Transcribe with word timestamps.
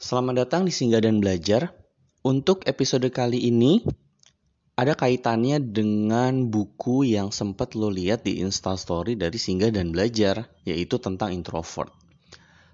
Selamat 0.00 0.48
datang 0.48 0.64
di 0.64 0.72
Singgah 0.72 1.04
dan 1.04 1.20
Belajar. 1.20 1.76
Untuk 2.24 2.64
episode 2.64 3.04
kali 3.12 3.36
ini 3.52 3.84
ada 4.72 4.96
kaitannya 4.96 5.60
dengan 5.60 6.48
buku 6.48 7.04
yang 7.04 7.28
sempat 7.28 7.76
lo 7.76 7.92
lihat 7.92 8.24
di 8.24 8.40
Instastory 8.40 9.12
dari 9.20 9.36
Singgah 9.36 9.68
dan 9.68 9.92
Belajar, 9.92 10.48
yaitu 10.64 10.96
tentang 10.96 11.36
introvert. 11.36 11.92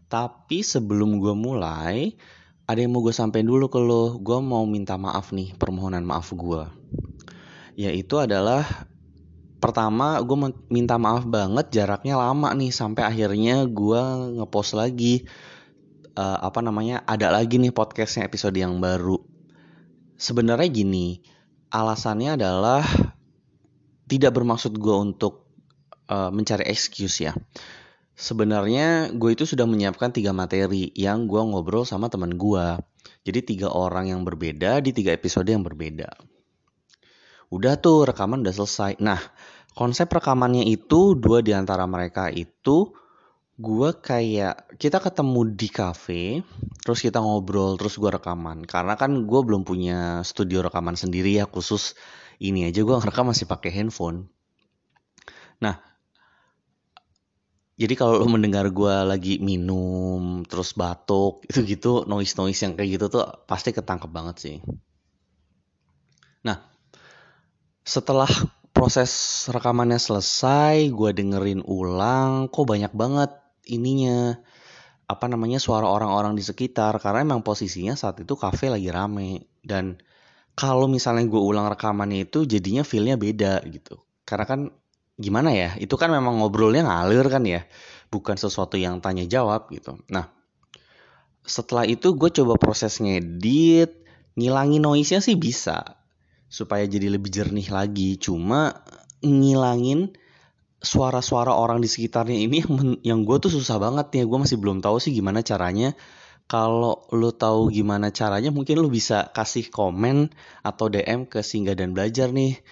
Tapi 0.06 0.62
sebelum 0.62 1.18
gue 1.18 1.34
mulai, 1.34 2.14
ada 2.62 2.78
yang 2.78 2.94
mau 2.94 3.02
gue 3.02 3.10
sampaikan 3.10 3.50
dulu 3.50 3.74
ke 3.74 3.82
lo. 3.82 4.22
Gue 4.22 4.38
mau 4.38 4.62
minta 4.62 4.94
maaf 4.94 5.34
nih, 5.34 5.58
permohonan 5.58 6.06
maaf 6.06 6.30
gue. 6.30 6.62
Yaitu 7.74 8.22
adalah 8.22 8.86
pertama 9.58 10.22
gue 10.22 10.54
minta 10.70 10.94
maaf 10.94 11.26
banget 11.26 11.74
jaraknya 11.74 12.14
lama 12.14 12.54
nih 12.54 12.70
sampai 12.70 13.02
akhirnya 13.02 13.66
gue 13.66 14.00
ngepost 14.38 14.78
lagi 14.78 15.26
uh, 16.16 16.38
apa 16.42 16.64
namanya 16.64 17.04
ada 17.04 17.30
lagi 17.30 17.60
nih 17.60 17.70
podcastnya 17.70 18.24
episode 18.26 18.56
yang 18.56 18.80
baru. 18.80 19.20
Sebenarnya 20.16 20.68
gini 20.72 21.20
alasannya 21.68 22.40
adalah 22.40 22.82
tidak 24.08 24.32
bermaksud 24.32 24.74
gue 24.80 24.96
untuk 24.96 25.52
uh, 26.08 26.32
mencari 26.32 26.64
excuse 26.66 27.28
ya. 27.28 27.36
Sebenarnya 28.16 29.12
gue 29.12 29.36
itu 29.36 29.44
sudah 29.44 29.68
menyiapkan 29.68 30.08
tiga 30.08 30.32
materi 30.32 30.88
yang 30.96 31.28
gue 31.28 31.36
ngobrol 31.36 31.84
sama 31.84 32.08
teman 32.08 32.40
gue 32.40 32.80
jadi 33.26 33.42
tiga 33.44 33.68
orang 33.70 34.08
yang 34.08 34.24
berbeda 34.24 34.80
di 34.80 34.94
tiga 34.96 35.12
episode 35.12 35.46
yang 35.46 35.60
berbeda. 35.66 36.08
Udah 37.52 37.78
tuh 37.78 38.08
rekaman 38.08 38.42
udah 38.42 38.54
selesai. 38.56 38.98
Nah 39.04 39.20
konsep 39.76 40.08
rekamannya 40.08 40.64
itu 40.64 41.12
dua 41.18 41.44
di 41.44 41.52
antara 41.52 41.84
mereka 41.84 42.32
itu 42.32 42.94
gue 43.56 43.90
kayak 44.04 44.76
kita 44.76 45.00
ketemu 45.00 45.56
di 45.56 45.68
cafe 45.72 46.22
terus 46.84 47.00
kita 47.00 47.24
ngobrol 47.24 47.80
terus 47.80 47.96
gue 47.96 48.10
rekaman. 48.12 48.68
Karena 48.68 48.94
kan 49.00 49.24
gue 49.24 49.40
belum 49.40 49.64
punya 49.64 50.20
studio 50.28 50.60
rekaman 50.60 50.94
sendiri 50.94 51.40
ya 51.40 51.48
khusus 51.48 51.96
ini 52.36 52.68
aja. 52.68 52.84
Gue 52.84 53.00
ngerekam 53.00 53.32
masih 53.32 53.48
pakai 53.48 53.72
handphone. 53.72 54.28
Nah 55.64 55.80
jadi 57.76 57.92
kalau 57.96 58.24
lo 58.24 58.28
mendengar 58.28 58.68
gue 58.72 58.94
lagi 59.04 59.36
minum 59.40 60.44
terus 60.48 60.72
batuk 60.72 61.44
itu 61.48 61.64
gitu 61.64 61.92
noise 62.08 62.36
noise 62.36 62.60
yang 62.60 62.72
kayak 62.76 63.00
gitu 63.00 63.06
tuh 63.08 63.24
pasti 63.48 63.72
ketangkep 63.72 64.10
banget 64.12 64.36
sih. 64.36 64.56
Nah 66.44 66.60
setelah 67.88 68.28
proses 68.76 69.08
rekamannya 69.48 69.96
selesai, 69.96 70.92
gue 70.92 71.10
dengerin 71.16 71.64
ulang, 71.64 72.52
kok 72.52 72.68
banyak 72.68 72.92
banget 72.92 73.45
ininya 73.66 74.38
apa 75.06 75.26
namanya 75.30 75.62
suara 75.62 75.86
orang-orang 75.86 76.34
di 76.34 76.42
sekitar. 76.42 76.98
Karena 76.98 77.22
emang 77.26 77.42
posisinya 77.42 77.94
saat 77.94 78.22
itu 78.22 78.34
kafe 78.34 78.70
lagi 78.70 78.90
rame. 78.90 79.46
Dan 79.62 79.98
kalau 80.56 80.88
misalnya 80.90 81.26
gue 81.28 81.42
ulang 81.42 81.68
rekamannya 81.70 82.26
itu 82.26 82.46
jadinya 82.46 82.82
feelnya 82.86 83.18
beda 83.18 83.62
gitu. 83.68 84.00
Karena 84.26 84.46
kan 84.46 84.60
gimana 85.16 85.48
ya 85.56 85.72
itu 85.80 85.96
kan 85.96 86.12
memang 86.12 86.40
ngobrolnya 86.40 86.86
ngalir 86.86 87.26
kan 87.28 87.42
ya. 87.46 87.66
Bukan 88.10 88.38
sesuatu 88.38 88.78
yang 88.78 89.02
tanya 89.02 89.26
jawab 89.26 89.68
gitu. 89.74 89.98
Nah 90.10 90.30
setelah 91.46 91.86
itu 91.86 92.18
gue 92.18 92.30
coba 92.42 92.58
proses 92.58 92.98
ngedit 92.98 94.02
ngilangin 94.34 94.82
noise-nya 94.82 95.22
sih 95.22 95.38
bisa. 95.38 96.02
Supaya 96.46 96.86
jadi 96.86 97.10
lebih 97.10 97.30
jernih 97.30 97.70
lagi. 97.70 98.18
Cuma 98.18 98.82
ngilangin 99.22 100.14
suara-suara 100.80 101.56
orang 101.56 101.80
di 101.80 101.88
sekitarnya 101.88 102.36
ini 102.36 102.60
yang 102.62 102.76
yang 103.00 103.20
gue 103.24 103.36
tuh 103.40 103.52
susah 103.52 103.80
banget 103.80 104.12
ya 104.12 104.24
gue 104.28 104.38
masih 104.38 104.60
belum 104.60 104.84
tahu 104.84 105.00
sih 105.00 105.12
gimana 105.12 105.40
caranya. 105.40 105.96
Kalau 106.46 107.10
lo 107.10 107.34
tahu 107.34 107.74
gimana 107.74 108.14
caranya 108.14 108.54
mungkin 108.54 108.78
lo 108.78 108.86
bisa 108.86 109.34
kasih 109.34 109.66
komen 109.66 110.30
atau 110.62 110.86
DM 110.86 111.26
ke 111.26 111.42
Singgah 111.42 111.74
dan 111.74 111.90
Belajar 111.90 112.30
nih. 112.30 112.62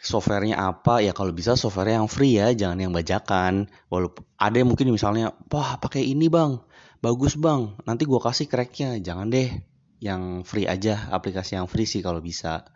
Softwarenya 0.00 0.56
apa? 0.56 1.04
Ya 1.04 1.12
kalau 1.12 1.28
bisa 1.36 1.52
software 1.60 1.92
yang 1.92 2.08
free 2.08 2.40
ya 2.40 2.56
jangan 2.56 2.80
yang 2.80 2.92
bajakan. 2.96 3.68
Walaupun 3.92 4.24
ada 4.40 4.56
yang 4.56 4.72
mungkin 4.72 4.88
misalnya 4.88 5.36
wah 5.52 5.76
pakai 5.76 6.00
ini 6.08 6.32
bang. 6.32 6.64
Bagus 7.04 7.36
bang. 7.36 7.76
Nanti 7.84 8.08
gue 8.08 8.16
kasih 8.16 8.48
cracknya. 8.48 8.96
Jangan 8.96 9.28
deh 9.28 9.52
yang 10.00 10.40
free 10.48 10.64
aja 10.64 11.12
aplikasi 11.12 11.60
yang 11.60 11.68
free 11.68 11.84
sih 11.84 12.00
kalau 12.00 12.24
bisa. 12.24 12.72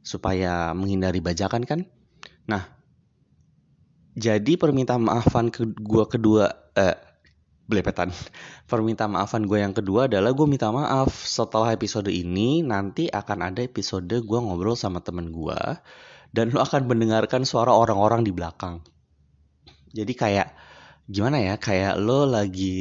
Supaya 0.00 0.72
menghindari 0.72 1.20
bajakan 1.20 1.68
kan. 1.68 1.84
Nah, 2.48 2.81
jadi 4.12 4.60
permintaan 4.60 5.08
maafan 5.08 5.48
ke 5.48 5.64
gue 5.72 6.04
kedua 6.08 6.52
eh 6.76 6.96
belepetan. 7.66 8.12
Permintaan 8.70 9.16
maafan 9.16 9.48
gue 9.48 9.58
yang 9.60 9.72
kedua 9.72 10.10
adalah 10.10 10.36
gue 10.36 10.46
minta 10.48 10.68
maaf 10.68 11.12
setelah 11.12 11.72
episode 11.72 12.12
ini 12.12 12.60
nanti 12.60 13.08
akan 13.08 13.52
ada 13.52 13.64
episode 13.64 14.12
gue 14.12 14.38
ngobrol 14.38 14.76
sama 14.76 15.00
temen 15.00 15.32
gue 15.32 15.56
dan 16.32 16.52
lo 16.52 16.60
akan 16.64 16.88
mendengarkan 16.88 17.48
suara 17.48 17.72
orang-orang 17.72 18.24
di 18.24 18.32
belakang. 18.32 18.84
Jadi 19.92 20.12
kayak 20.16 20.48
gimana 21.08 21.40
ya 21.40 21.54
kayak 21.60 22.00
lo 22.00 22.24
lagi 22.24 22.78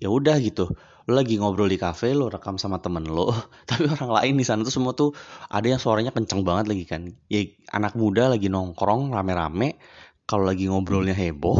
ya 0.00 0.08
udah 0.08 0.36
gitu 0.40 0.72
lo 1.06 1.12
lagi 1.14 1.38
ngobrol 1.38 1.70
di 1.70 1.78
cafe 1.78 2.14
lo 2.14 2.30
rekam 2.30 2.58
sama 2.58 2.78
temen 2.78 3.06
lo 3.06 3.30
tapi 3.68 3.90
orang 3.90 4.10
lain 4.22 4.34
di 4.38 4.44
sana 4.46 4.62
tuh 4.62 4.74
semua 4.74 4.94
tuh 4.94 5.10
ada 5.50 5.66
yang 5.66 5.78
suaranya 5.82 6.14
kenceng 6.14 6.46
banget 6.46 6.70
lagi 6.70 6.84
kan 6.86 7.02
ya 7.26 7.42
anak 7.74 7.98
muda 7.98 8.30
lagi 8.30 8.46
nongkrong 8.46 9.10
rame-rame 9.10 9.78
kalau 10.26 10.44
lagi 10.44 10.66
ngobrolnya 10.66 11.14
heboh 11.14 11.58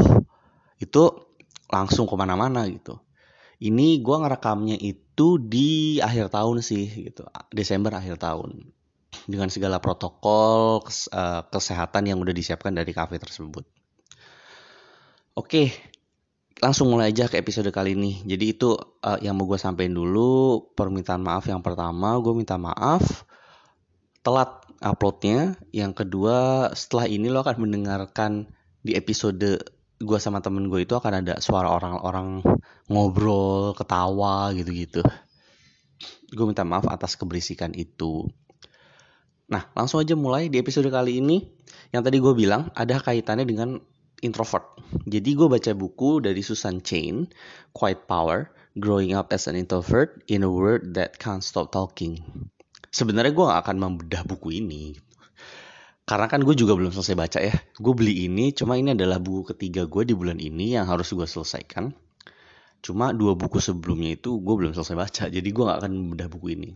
itu 0.83 1.03
langsung 1.71 2.05
ke 2.05 2.15
mana-mana 2.15 2.67
gitu 2.69 3.01
ini 3.63 4.05
gue 4.05 4.17
ngerekamnya 4.21 4.77
itu 4.77 5.41
di 5.41 5.97
akhir 6.03 6.29
tahun 6.35 6.61
sih 6.61 7.09
gitu 7.09 7.25
Desember 7.49 7.97
akhir 7.97 8.21
tahun 8.21 8.69
dengan 9.25 9.49
segala 9.49 9.81
protokol 9.81 10.85
eh, 10.91 11.43
kesehatan 11.49 12.11
yang 12.13 12.21
udah 12.21 12.35
disiapkan 12.37 12.77
dari 12.77 12.93
cafe 12.93 13.17
tersebut 13.17 13.65
oke 15.39 15.63
langsung 16.61 16.89
mulai 16.89 17.13
aja 17.13 17.29
ke 17.29 17.37
episode 17.37 17.69
kali 17.69 17.93
ini. 17.93 18.25
Jadi 18.25 18.57
itu 18.57 18.73
uh, 18.77 19.19
yang 19.21 19.37
mau 19.37 19.45
gue 19.45 19.61
sampaikan 19.61 19.93
dulu. 19.93 20.65
Permintaan 20.73 21.21
maaf 21.21 21.45
yang 21.49 21.61
pertama, 21.61 22.17
gue 22.21 22.33
minta 22.33 22.57
maaf 22.57 23.29
telat 24.25 24.65
uploadnya. 24.81 25.61
Yang 25.73 26.05
kedua, 26.05 26.71
setelah 26.73 27.07
ini 27.09 27.29
lo 27.29 27.45
akan 27.45 27.69
mendengarkan 27.69 28.49
di 28.87 28.95
episode 28.95 29.59
gue 29.99 30.19
sama 30.23 30.39
temen 30.39 30.71
gue 30.71 30.87
itu 30.87 30.95
akan 30.95 31.27
ada 31.27 31.35
suara 31.43 31.73
orang-orang 31.75 32.45
ngobrol, 32.87 33.75
ketawa 33.75 34.55
gitu-gitu. 34.55 35.03
Gue 36.31 36.45
minta 36.47 36.63
maaf 36.63 36.87
atas 36.87 37.19
keberisikan 37.19 37.75
itu. 37.75 38.31
Nah, 39.51 39.67
langsung 39.75 40.03
aja 40.03 40.15
mulai 40.15 40.47
di 40.47 40.63
episode 40.63 40.87
kali 40.87 41.19
ini. 41.19 41.43
Yang 41.91 42.03
tadi 42.11 42.17
gue 42.23 42.35
bilang 42.35 42.71
ada 42.79 43.03
kaitannya 43.03 43.47
dengan 43.47 43.79
introvert. 44.21 44.79
Jadi 45.07 45.31
gue 45.35 45.49
baca 45.49 45.73
buku 45.73 46.23
dari 46.23 46.43
Susan 46.43 46.83
Chain, 46.83 47.27
Quiet 47.73 48.05
Power, 48.07 48.53
Growing 48.77 49.17
Up 49.17 49.33
as 49.33 49.49
an 49.49 49.57
Introvert 49.57 50.21
in 50.29 50.45
a 50.45 50.51
World 50.51 50.93
That 50.93 51.17
Can't 51.17 51.41
Stop 51.41 51.73
Talking. 51.73 52.21
Sebenarnya 52.93 53.33
gue 53.33 53.45
gak 53.49 53.63
akan 53.65 53.77
membedah 53.81 54.23
buku 54.29 54.61
ini. 54.61 54.99
Karena 56.07 56.31
kan 56.31 56.41
gue 56.47 56.55
juga 56.55 56.79
belum 56.79 56.95
selesai 56.95 57.17
baca 57.19 57.39
ya. 57.43 57.55
Gue 57.83 57.93
beli 57.93 58.31
ini, 58.31 58.55
cuma 58.55 58.79
ini 58.79 58.95
adalah 58.95 59.19
buku 59.19 59.51
ketiga 59.55 59.91
gue 59.91 60.07
di 60.07 60.15
bulan 60.15 60.39
ini 60.39 60.79
yang 60.79 60.87
harus 60.87 61.11
gue 61.11 61.27
selesaikan. 61.27 61.91
Cuma 62.79 63.11
dua 63.11 63.35
buku 63.35 63.59
sebelumnya 63.59 64.15
itu 64.15 64.39
gue 64.39 64.55
belum 64.55 64.71
selesai 64.71 64.95
baca, 64.95 65.25
jadi 65.27 65.49
gue 65.51 65.65
gak 65.67 65.83
akan 65.83 65.93
membedah 65.93 66.31
buku 66.31 66.55
ini. 66.55 66.71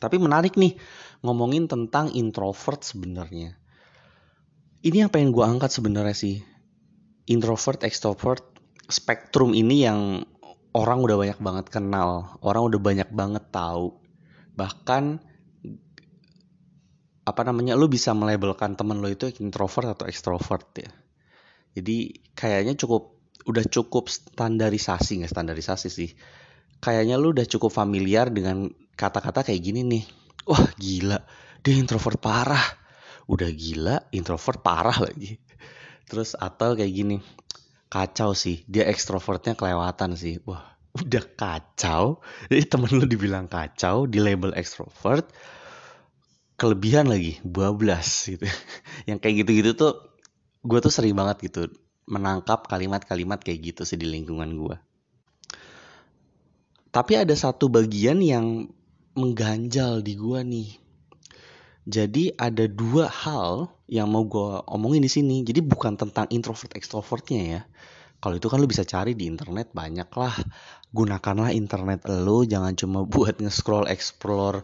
Tapi 0.00 0.16
menarik 0.16 0.56
nih, 0.56 0.72
ngomongin 1.20 1.68
tentang 1.68 2.08
introvert 2.16 2.80
sebenarnya 2.80 3.60
ini 4.82 5.06
yang 5.06 5.10
pengen 5.14 5.30
gue 5.30 5.44
angkat 5.46 5.70
sebenarnya 5.70 6.14
sih 6.14 6.36
introvert 7.30 7.86
extrovert 7.86 8.42
spektrum 8.90 9.54
ini 9.54 9.86
yang 9.86 10.26
orang 10.74 11.06
udah 11.06 11.16
banyak 11.16 11.38
banget 11.38 11.66
kenal 11.70 12.34
orang 12.42 12.66
udah 12.66 12.80
banyak 12.82 13.08
banget 13.14 13.44
tahu 13.54 13.94
bahkan 14.58 15.22
apa 17.22 17.42
namanya 17.46 17.78
lu 17.78 17.86
bisa 17.86 18.10
melabelkan 18.12 18.74
temen 18.74 18.98
lo 18.98 19.06
itu 19.06 19.30
introvert 19.38 19.94
atau 19.94 20.10
extrovert 20.10 20.66
ya. 20.74 20.90
Jadi 21.78 22.18
kayaknya 22.34 22.74
cukup 22.74 23.14
udah 23.46 23.64
cukup 23.66 24.10
standarisasi 24.10 25.22
nggak 25.22 25.32
standarisasi 25.32 25.88
sih. 25.88 26.10
Kayaknya 26.82 27.16
lu 27.18 27.30
udah 27.30 27.46
cukup 27.46 27.70
familiar 27.70 28.26
dengan 28.26 28.66
kata-kata 28.98 29.46
kayak 29.46 29.62
gini 29.62 29.80
nih. 29.86 30.04
Wah 30.50 30.66
gila. 30.74 31.22
Dia 31.62 31.78
introvert 31.78 32.18
parah. 32.18 32.66
Udah 33.30 33.50
gila 33.54 34.10
introvert 34.10 34.58
parah 34.58 34.98
lagi. 34.98 35.38
Terus 36.10 36.34
atau 36.34 36.74
kayak 36.74 36.90
gini. 36.90 37.16
Kacau 37.86 38.34
sih 38.34 38.66
dia 38.66 38.90
ekstrovertnya 38.90 39.54
kelewatan 39.54 40.18
sih. 40.18 40.42
Wah 40.42 40.74
udah 40.98 41.24
kacau. 41.38 42.18
Jadi 42.50 42.66
temen 42.66 42.90
lu 42.90 43.06
dibilang 43.06 43.46
kacau 43.46 44.10
di 44.10 44.18
label 44.18 44.52
ekstrovert 44.58 45.30
kelebihan 46.62 47.10
lagi 47.10 47.42
bablas 47.42 48.30
gitu 48.30 48.46
yang 49.10 49.18
kayak 49.18 49.42
gitu-gitu 49.42 49.74
tuh 49.74 49.98
gue 50.62 50.78
tuh 50.78 50.94
sering 50.94 51.18
banget 51.18 51.50
gitu 51.50 51.66
menangkap 52.06 52.70
kalimat-kalimat 52.70 53.42
kayak 53.42 53.74
gitu 53.74 53.82
sih 53.82 53.98
di 53.98 54.06
lingkungan 54.06 54.54
gue 54.54 54.76
Tapi 56.92 57.16
ada 57.16 57.32
satu 57.32 57.72
bagian 57.72 58.20
yang 58.20 58.68
mengganjal 59.16 60.04
di 60.04 60.12
gua 60.12 60.44
nih. 60.44 60.76
Jadi 61.88 62.36
ada 62.36 62.68
dua 62.68 63.08
hal 63.08 63.72
yang 63.88 64.12
mau 64.12 64.28
gue 64.28 64.60
omongin 64.68 65.00
di 65.00 65.08
sini. 65.08 65.40
Jadi 65.40 65.64
bukan 65.64 65.96
tentang 65.96 66.28
introvert 66.28 66.76
extrovertnya 66.76 67.42
ya. 67.42 67.60
Kalau 68.20 68.36
itu 68.36 68.46
kan 68.46 68.60
lu 68.60 68.68
bisa 68.68 68.84
cari 68.84 69.16
di 69.16 69.24
internet 69.24 69.72
banyak 69.72 70.06
lah. 70.12 70.36
Gunakanlah 70.92 71.56
internet 71.56 72.04
lu 72.12 72.44
jangan 72.44 72.76
cuma 72.76 73.02
buat 73.12 73.40
nge-scroll 73.40 73.88
explore 73.88 74.60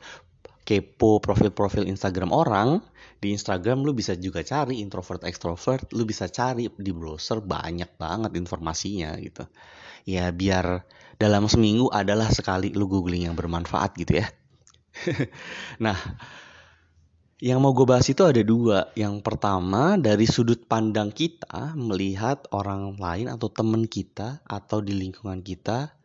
kepo 0.69 1.17
profil-profil 1.25 1.89
Instagram 1.89 2.29
orang. 2.29 2.85
Di 3.17 3.33
Instagram 3.33 3.89
lu 3.89 3.97
bisa 3.97 4.13
juga 4.21 4.45
cari 4.45 4.85
introvert 4.85 5.25
extrovert, 5.25 5.89
lu 5.97 6.05
bisa 6.05 6.29
cari 6.29 6.69
di 6.69 6.93
browser 6.93 7.41
banyak 7.41 7.97
banget 7.97 8.37
informasinya 8.37 9.17
gitu. 9.17 9.49
Ya 10.05 10.29
biar 10.29 10.85
dalam 11.17 11.49
seminggu 11.49 11.89
adalah 11.89 12.29
sekali 12.29 12.77
lu 12.77 12.85
googling 12.85 13.33
yang 13.33 13.35
bermanfaat 13.35 13.97
gitu 13.97 14.21
ya. 14.21 14.29
nah, 15.85 15.97
yang 17.41 17.65
mau 17.65 17.73
gue 17.73 17.89
bahas 17.89 18.07
itu 18.13 18.23
ada 18.29 18.45
dua. 18.45 18.93
Yang 18.93 19.25
pertama 19.25 19.97
dari 19.97 20.29
sudut 20.29 20.69
pandang 20.69 21.09
kita 21.11 21.73
melihat 21.81 22.45
orang 22.53 23.01
lain 23.01 23.33
atau 23.33 23.49
teman 23.49 23.89
kita 23.89 24.45
atau 24.45 24.85
di 24.85 24.93
lingkungan 24.93 25.41
kita 25.41 25.97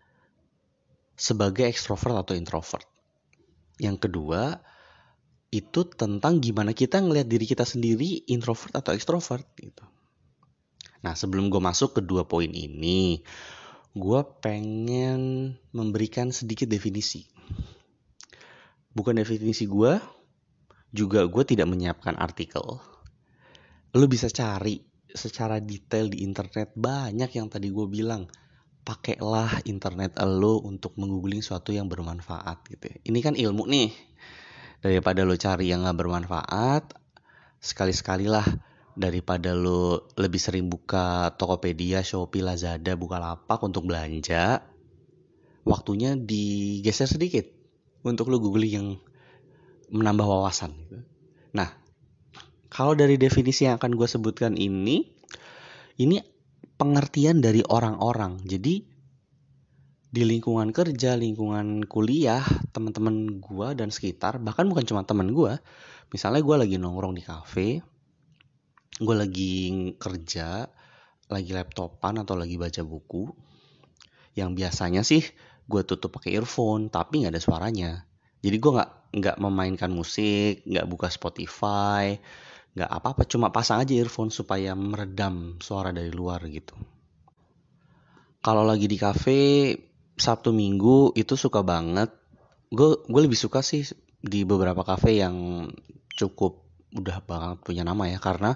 sebagai 1.20 1.68
ekstrovert 1.68 2.26
atau 2.26 2.34
introvert. 2.34 2.93
Yang 3.84 4.08
kedua 4.10 4.64
itu 5.54 5.86
tentang 5.86 6.42
gimana 6.42 6.74
kita 6.74 6.98
ngelihat 7.04 7.30
diri 7.30 7.46
kita 7.46 7.68
sendiri 7.68 8.26
introvert 8.32 8.74
atau 8.74 8.96
ekstrovert 8.96 9.46
gitu. 9.60 9.86
Nah 11.04 11.14
sebelum 11.14 11.52
gue 11.52 11.60
masuk 11.62 12.00
ke 12.00 12.02
dua 12.02 12.26
poin 12.26 12.50
ini, 12.50 13.22
gue 13.94 14.20
pengen 14.42 15.54
memberikan 15.76 16.32
sedikit 16.34 16.66
definisi. 16.66 17.28
Bukan 18.96 19.20
definisi 19.20 19.70
gue, 19.70 20.00
juga 20.90 21.28
gue 21.28 21.44
tidak 21.44 21.68
menyiapkan 21.70 22.18
artikel. 22.18 22.82
Lo 23.94 24.06
bisa 24.10 24.32
cari 24.32 24.82
secara 25.14 25.62
detail 25.62 26.10
di 26.10 26.26
internet 26.26 26.74
banyak 26.74 27.30
yang 27.38 27.52
tadi 27.52 27.70
gue 27.70 27.86
bilang. 27.86 28.26
Pakailah 28.84 29.64
internet 29.64 30.20
lo 30.20 30.60
untuk 30.60 31.00
menggoogling 31.00 31.40
sesuatu 31.40 31.72
yang 31.72 31.88
bermanfaat 31.88 32.68
gitu. 32.68 32.92
Ya. 32.92 32.98
Ini 33.08 33.20
kan 33.24 33.34
ilmu 33.40 33.64
nih. 33.68 33.96
Daripada 34.84 35.24
lo 35.24 35.40
cari 35.40 35.72
yang 35.72 35.88
gak 35.88 35.96
bermanfaat, 35.96 36.92
sekali-sekalilah 37.64 38.44
daripada 39.00 39.56
lo 39.56 40.12
lebih 40.20 40.38
sering 40.38 40.68
buka 40.68 41.32
Tokopedia, 41.40 42.04
Shopee, 42.04 42.44
Lazada, 42.44 43.00
Bukalapak 43.00 43.64
untuk 43.64 43.88
belanja, 43.88 44.60
waktunya 45.64 46.20
digeser 46.20 47.08
sedikit 47.08 47.48
untuk 48.04 48.28
lo 48.28 48.44
googling 48.44 48.74
yang 48.76 48.88
menambah 49.88 50.28
wawasan. 50.28 50.76
Gitu. 50.76 51.00
Nah, 51.56 51.72
kalau 52.68 52.98
dari 52.98 53.16
definisi 53.16 53.64
yang 53.64 53.80
akan 53.80 53.96
gue 53.96 54.08
sebutkan 54.10 54.60
ini, 54.60 55.08
ini 56.02 56.20
pengertian 56.78 57.40
dari 57.40 57.62
orang-orang. 57.66 58.42
Jadi 58.44 58.86
di 60.14 60.24
lingkungan 60.30 60.70
kerja, 60.70 61.18
lingkungan 61.18 61.90
kuliah, 61.90 62.46
teman-teman 62.70 63.42
gue 63.42 63.68
dan 63.74 63.90
sekitar, 63.90 64.38
bahkan 64.38 64.70
bukan 64.70 64.86
cuma 64.86 65.02
teman 65.02 65.34
gue, 65.34 65.58
misalnya 66.14 66.46
gue 66.46 66.56
lagi 66.62 66.76
nongkrong 66.78 67.18
di 67.18 67.24
kafe, 67.26 67.82
gue 69.02 69.16
lagi 69.18 69.54
kerja, 69.98 70.70
lagi 71.34 71.52
laptopan 71.58 72.22
atau 72.22 72.38
lagi 72.38 72.62
baca 72.62 72.86
buku, 72.86 73.26
yang 74.38 74.54
biasanya 74.54 75.02
sih 75.02 75.26
gue 75.66 75.82
tutup 75.82 76.14
pakai 76.14 76.38
earphone, 76.38 76.94
tapi 76.94 77.26
nggak 77.26 77.34
ada 77.34 77.42
suaranya. 77.42 77.92
Jadi 78.46 78.58
gue 78.62 78.72
nggak 78.76 79.18
nggak 79.18 79.38
memainkan 79.42 79.90
musik, 79.90 80.62
nggak 80.70 80.86
buka 80.86 81.10
Spotify, 81.10 82.22
nggak 82.74 82.90
apa-apa, 82.90 83.24
cuma 83.30 83.54
pasang 83.54 83.86
aja 83.86 83.94
earphone 83.94 84.34
supaya 84.34 84.74
meredam 84.74 85.62
suara 85.62 85.94
dari 85.94 86.10
luar 86.10 86.42
gitu. 86.50 86.74
Kalau 88.44 88.66
lagi 88.66 88.90
di 88.90 88.98
cafe 88.98 89.40
Sabtu 90.18 90.52
Minggu 90.52 91.14
itu 91.16 91.38
suka 91.38 91.62
banget. 91.62 92.12
Gue 92.74 93.06
gue 93.06 93.22
lebih 93.22 93.38
suka 93.38 93.62
sih 93.62 93.86
di 94.20 94.44
beberapa 94.44 94.82
cafe 94.82 95.22
yang 95.22 95.70
cukup 96.18 96.64
udah 96.94 97.26
banget 97.26 97.58
punya 97.66 97.84
nama 97.86 98.06
ya 98.06 98.22
karena 98.22 98.54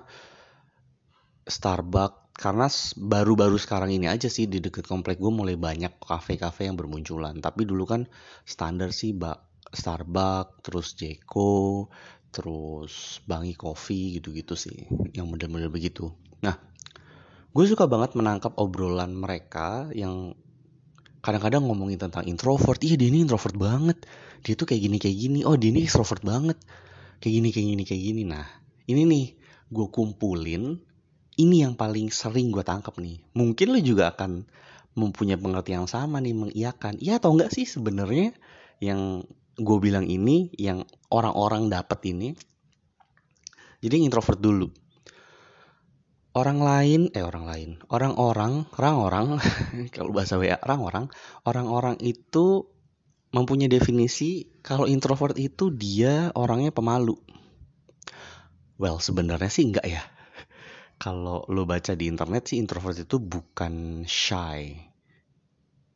Starbucks 1.47 2.37
karena 2.37 2.69
baru-baru 3.01 3.57
sekarang 3.57 3.89
ini 3.89 4.05
aja 4.05 4.29
sih 4.29 4.45
di 4.45 4.61
deket 4.61 4.85
komplek 4.85 5.17
gue 5.17 5.33
mulai 5.33 5.57
banyak 5.57 5.97
kafe-kafe 5.97 6.69
yang 6.69 6.77
bermunculan 6.77 7.41
tapi 7.41 7.65
dulu 7.65 7.89
kan 7.89 8.05
standar 8.45 8.93
sih 8.93 9.17
mbak 9.17 9.47
Starbucks, 9.67 10.63
terus 10.63 10.95
Jeko, 10.95 11.91
terus 12.37 13.17
Bangi 13.25 13.57
Coffee 13.57 14.21
gitu-gitu 14.21 14.53
sih, 14.53 14.85
yang 15.17 15.25
model-model 15.25 15.73
begitu. 15.73 16.13
Nah, 16.45 16.53
gue 17.49 17.65
suka 17.65 17.89
banget 17.89 18.13
menangkap 18.13 18.53
obrolan 18.61 19.17
mereka 19.17 19.89
yang 19.97 20.37
kadang-kadang 21.25 21.65
ngomongin 21.65 21.97
tentang 21.97 22.23
introvert. 22.29 22.77
Iya 22.79 22.95
dia 22.95 23.09
ini 23.09 23.25
introvert 23.25 23.57
banget. 23.57 24.05
Dia 24.45 24.53
tuh 24.53 24.69
kayak 24.69 24.81
gini 24.85 24.97
kayak 25.01 25.17
gini. 25.17 25.39
Oh 25.43 25.57
dia 25.59 25.73
ini 25.73 25.83
extrovert 25.83 26.23
banget. 26.23 26.55
Kayak 27.19 27.33
gini 27.41 27.49
kayak 27.51 27.67
gini 27.67 27.83
kayak 27.83 28.03
gini. 28.13 28.21
Nah 28.23 28.47
ini 28.87 29.01
nih 29.03 29.25
gue 29.67 29.87
kumpulin. 29.91 30.79
Ini 31.37 31.55
yang 31.67 31.73
paling 31.75 32.09
sering 32.15 32.49
gue 32.49 32.63
tangkap 32.63 32.95
nih. 32.97 33.19
Mungkin 33.35 33.67
lo 33.75 33.79
juga 33.83 34.15
akan 34.15 34.47
mempunyai 34.97 35.37
pengertian 35.37 35.83
yang 35.83 35.89
sama 35.91 36.17
nih 36.23 36.33
mengiyakan. 36.33 36.97
Iya 36.97 37.19
atau 37.19 37.35
enggak 37.35 37.51
sih 37.53 37.67
sebenarnya 37.67 38.33
yang 38.79 39.27
gue 39.57 39.77
bilang 39.83 40.07
ini 40.07 40.53
yang 40.55 40.87
orang-orang 41.11 41.71
dapat 41.71 41.99
ini 42.11 42.29
jadi 43.77 44.01
introvert 44.01 44.41
dulu. 44.41 44.67
Orang 46.37 46.61
lain 46.61 47.09
eh 47.17 47.25
orang 47.25 47.49
lain 47.49 47.69
orang-orang 47.89 48.69
orang-orang 48.77 49.41
kalau 49.95 50.13
bahasa 50.13 50.37
WA 50.37 50.61
orang-orang 50.61 51.09
orang-orang 51.49 51.97
itu 52.05 52.69
mempunyai 53.33 53.65
definisi 53.65 54.45
kalau 54.61 54.85
introvert 54.85 55.33
itu 55.41 55.73
dia 55.73 56.29
orangnya 56.37 56.69
pemalu. 56.69 57.17
Well 58.77 59.01
sebenarnya 59.01 59.49
sih 59.49 59.65
enggak 59.65 59.87
ya. 59.89 60.05
Kalau 61.03 61.45
lo 61.49 61.65
baca 61.65 61.97
di 61.97 62.05
internet 62.05 62.53
sih 62.53 62.61
introvert 62.61 62.97
itu 63.01 63.17
bukan 63.17 64.05
shy. 64.05 64.77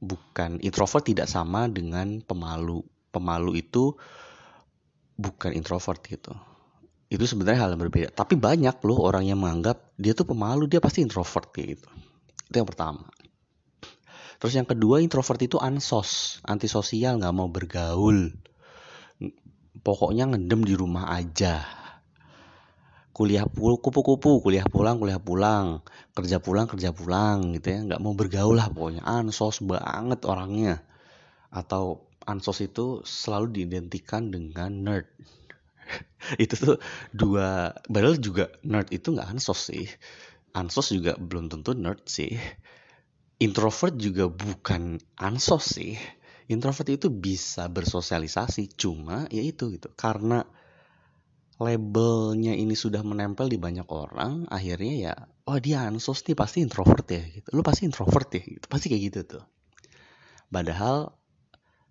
Bukan 0.02 0.58
introvert 0.66 1.06
tidak 1.06 1.30
sama 1.30 1.70
dengan 1.70 2.26
pemalu. 2.26 2.82
Pemalu 3.14 3.62
itu 3.62 3.94
bukan 5.18 5.52
introvert 5.56 6.00
gitu. 6.06 6.32
Itu 7.12 7.28
sebenarnya 7.28 7.68
hal 7.68 7.70
yang 7.76 7.82
berbeda. 7.84 8.16
Tapi 8.16 8.40
banyak 8.40 8.80
loh 8.88 9.04
orang 9.04 9.28
yang 9.28 9.40
menganggap 9.40 9.92
dia 10.00 10.16
tuh 10.16 10.24
pemalu, 10.24 10.72
dia 10.72 10.80
pasti 10.80 11.04
introvert 11.04 11.52
kayak 11.52 11.68
gitu. 11.76 11.90
Itu 12.48 12.56
yang 12.64 12.70
pertama. 12.70 13.08
Terus 14.42 14.58
yang 14.58 14.66
kedua 14.66 15.04
introvert 15.04 15.38
itu 15.44 15.62
ansos, 15.62 16.42
antisosial, 16.48 17.22
nggak 17.22 17.36
mau 17.36 17.52
bergaul. 17.52 18.32
Pokoknya 19.86 20.32
ngendem 20.32 20.66
di 20.66 20.74
rumah 20.74 21.14
aja. 21.14 21.62
Kuliah 23.12 23.46
pul, 23.46 23.78
kupu-kupu, 23.78 24.42
kuliah 24.42 24.66
pulang, 24.66 24.98
kuliah 24.98 25.22
pulang, 25.22 25.86
kerja 26.16 26.40
pulang, 26.42 26.66
kerja 26.66 26.90
pulang 26.96 27.54
gitu 27.60 27.68
ya, 27.70 27.80
nggak 27.86 28.02
mau 28.02 28.16
bergaul 28.16 28.56
lah 28.56 28.72
pokoknya 28.72 29.04
ansos 29.04 29.62
banget 29.62 30.26
orangnya. 30.26 30.82
Atau 31.52 32.11
ansos 32.26 32.62
itu 32.62 33.02
selalu 33.06 33.62
diidentikan 33.62 34.30
dengan 34.30 34.72
nerd. 34.72 35.08
itu 36.44 36.54
tuh 36.56 36.78
dua, 37.12 37.76
padahal 37.90 38.18
juga 38.22 38.54
nerd 38.64 38.90
itu 38.94 39.12
nggak 39.12 39.38
ansos 39.38 39.72
sih. 39.74 39.86
Ansos 40.52 40.92
juga 40.92 41.16
belum 41.16 41.48
tentu 41.48 41.74
nerd 41.74 42.06
sih. 42.06 42.36
Introvert 43.42 43.98
juga 43.98 44.30
bukan 44.30 45.02
ansos 45.18 45.82
sih. 45.82 45.98
Introvert 46.52 46.92
itu 46.92 47.08
bisa 47.08 47.72
bersosialisasi, 47.72 48.76
cuma 48.76 49.26
ya 49.32 49.42
itu 49.42 49.72
gitu. 49.72 49.90
Karena 49.96 50.44
labelnya 51.62 52.58
ini 52.58 52.74
sudah 52.74 53.06
menempel 53.06 53.46
di 53.46 53.62
banyak 53.62 53.86
orang, 53.88 54.50
akhirnya 54.50 54.94
ya, 54.98 55.14
oh 55.46 55.62
dia 55.62 55.86
ansos 55.86 56.26
nih 56.26 56.36
pasti 56.36 56.66
introvert 56.66 57.06
ya 57.08 57.22
gitu. 57.22 57.48
Lu 57.54 57.62
pasti 57.62 57.88
introvert 57.88 58.30
ya 58.34 58.42
gitu. 58.42 58.66
Pasti 58.68 58.90
kayak 58.92 59.04
gitu 59.10 59.20
tuh. 59.38 59.44
Padahal 60.52 61.16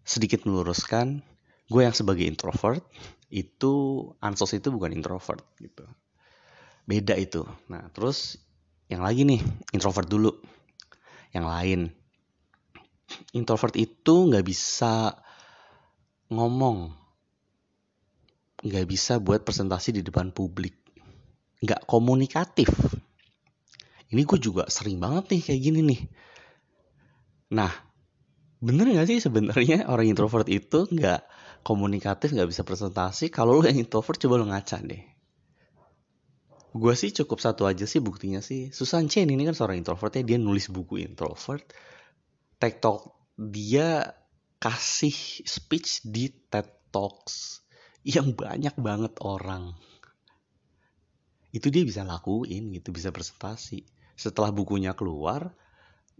sedikit 0.05 0.45
meluruskan, 0.49 1.23
gue 1.71 1.81
yang 1.87 1.95
sebagai 1.95 2.27
introvert 2.27 2.83
itu 3.31 3.73
ansos 4.19 4.51
itu 4.59 4.75
bukan 4.75 4.91
introvert 4.91 5.47
gitu. 5.63 5.87
Beda 6.85 7.15
itu. 7.15 7.47
Nah, 7.71 7.87
terus 7.95 8.43
yang 8.91 9.07
lagi 9.07 9.23
nih, 9.23 9.39
introvert 9.71 10.11
dulu. 10.11 10.35
Yang 11.31 11.47
lain. 11.47 11.81
Introvert 13.39 13.79
itu 13.79 14.15
nggak 14.27 14.43
bisa 14.43 15.15
ngomong. 16.27 16.91
Nggak 18.67 18.87
bisa 18.91 19.23
buat 19.23 19.47
presentasi 19.47 19.95
di 19.95 20.03
depan 20.03 20.35
publik. 20.35 20.75
Nggak 21.63 21.87
komunikatif. 21.87 22.71
Ini 24.11 24.27
gue 24.27 24.39
juga 24.43 24.67
sering 24.67 24.99
banget 24.99 25.31
nih 25.31 25.43
kayak 25.47 25.61
gini 25.63 25.81
nih. 25.87 26.01
Nah, 27.55 27.71
bener 28.61 28.93
gak 28.93 29.09
sih 29.09 29.19
sebenarnya 29.25 29.89
orang 29.89 30.13
introvert 30.13 30.45
itu 30.53 30.85
nggak 30.85 31.25
komunikatif 31.65 32.37
nggak 32.37 32.49
bisa 32.49 32.63
presentasi? 32.65 33.33
Kalau 33.33 33.57
lo 33.57 33.65
yang 33.65 33.81
introvert 33.81 34.21
coba 34.21 34.35
lo 34.41 34.47
ngaca 34.49 34.79
deh. 34.85 35.05
Gue 36.71 36.95
sih 36.95 37.11
cukup 37.11 37.43
satu 37.43 37.67
aja 37.67 37.83
sih 37.89 37.99
buktinya 37.99 38.39
sih. 38.39 38.71
Susan 38.71 39.11
Chen 39.11 39.27
ini 39.27 39.43
kan 39.43 39.57
seorang 39.59 39.83
introvert 39.83 40.15
ya 40.15 40.23
dia 40.23 40.39
nulis 40.39 40.71
buku 40.71 41.03
introvert. 41.03 41.67
TikTok 42.61 43.35
dia 43.35 44.07
kasih 44.61 45.17
speech 45.49 46.05
di 46.05 46.29
TED 46.29 46.93
Talks 46.93 47.65
yang 48.07 48.37
banyak 48.37 48.77
banget 48.77 49.17
orang. 49.25 49.75
Itu 51.51 51.73
dia 51.75 51.83
bisa 51.83 52.07
lakuin 52.07 52.71
gitu 52.71 52.95
bisa 52.95 53.11
presentasi. 53.11 53.83
Setelah 54.15 54.55
bukunya 54.55 54.95
keluar 54.95 55.51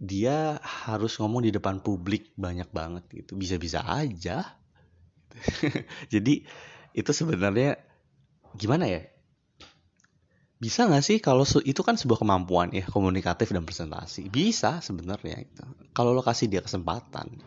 dia 0.01 0.57
harus 0.65 1.13
ngomong 1.21 1.45
di 1.45 1.53
depan 1.53 1.77
publik 1.77 2.33
banyak 2.33 2.65
banget 2.73 3.05
gitu. 3.13 3.37
Bisa-bisa 3.37 3.85
aja. 3.85 4.57
Jadi 6.13 6.41
itu 6.97 7.11
sebenarnya 7.13 7.77
gimana 8.57 8.89
ya? 8.89 9.05
Bisa 10.57 10.89
nggak 10.89 11.05
sih 11.05 11.17
kalau 11.21 11.45
itu 11.45 11.81
kan 11.85 12.01
sebuah 12.01 12.17
kemampuan 12.17 12.73
ya 12.73 12.81
komunikatif 12.89 13.53
dan 13.53 13.61
presentasi. 13.61 14.25
Bisa 14.33 14.81
sebenarnya 14.81 15.37
itu 15.37 15.61
kalau 15.93 16.17
lo 16.17 16.25
kasih 16.25 16.49
dia 16.49 16.65
kesempatan. 16.65 17.37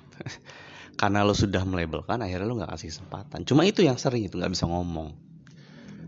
Karena 1.00 1.26
lo 1.26 1.34
sudah 1.34 1.66
melabelkan 1.66 2.22
akhirnya 2.22 2.46
lo 2.46 2.54
nggak 2.54 2.70
kasih 2.70 2.94
kesempatan. 2.94 3.42
Cuma 3.42 3.66
itu 3.66 3.82
yang 3.82 3.98
sering 3.98 4.30
itu 4.30 4.38
nggak 4.38 4.54
bisa 4.54 4.70
ngomong. 4.70 5.10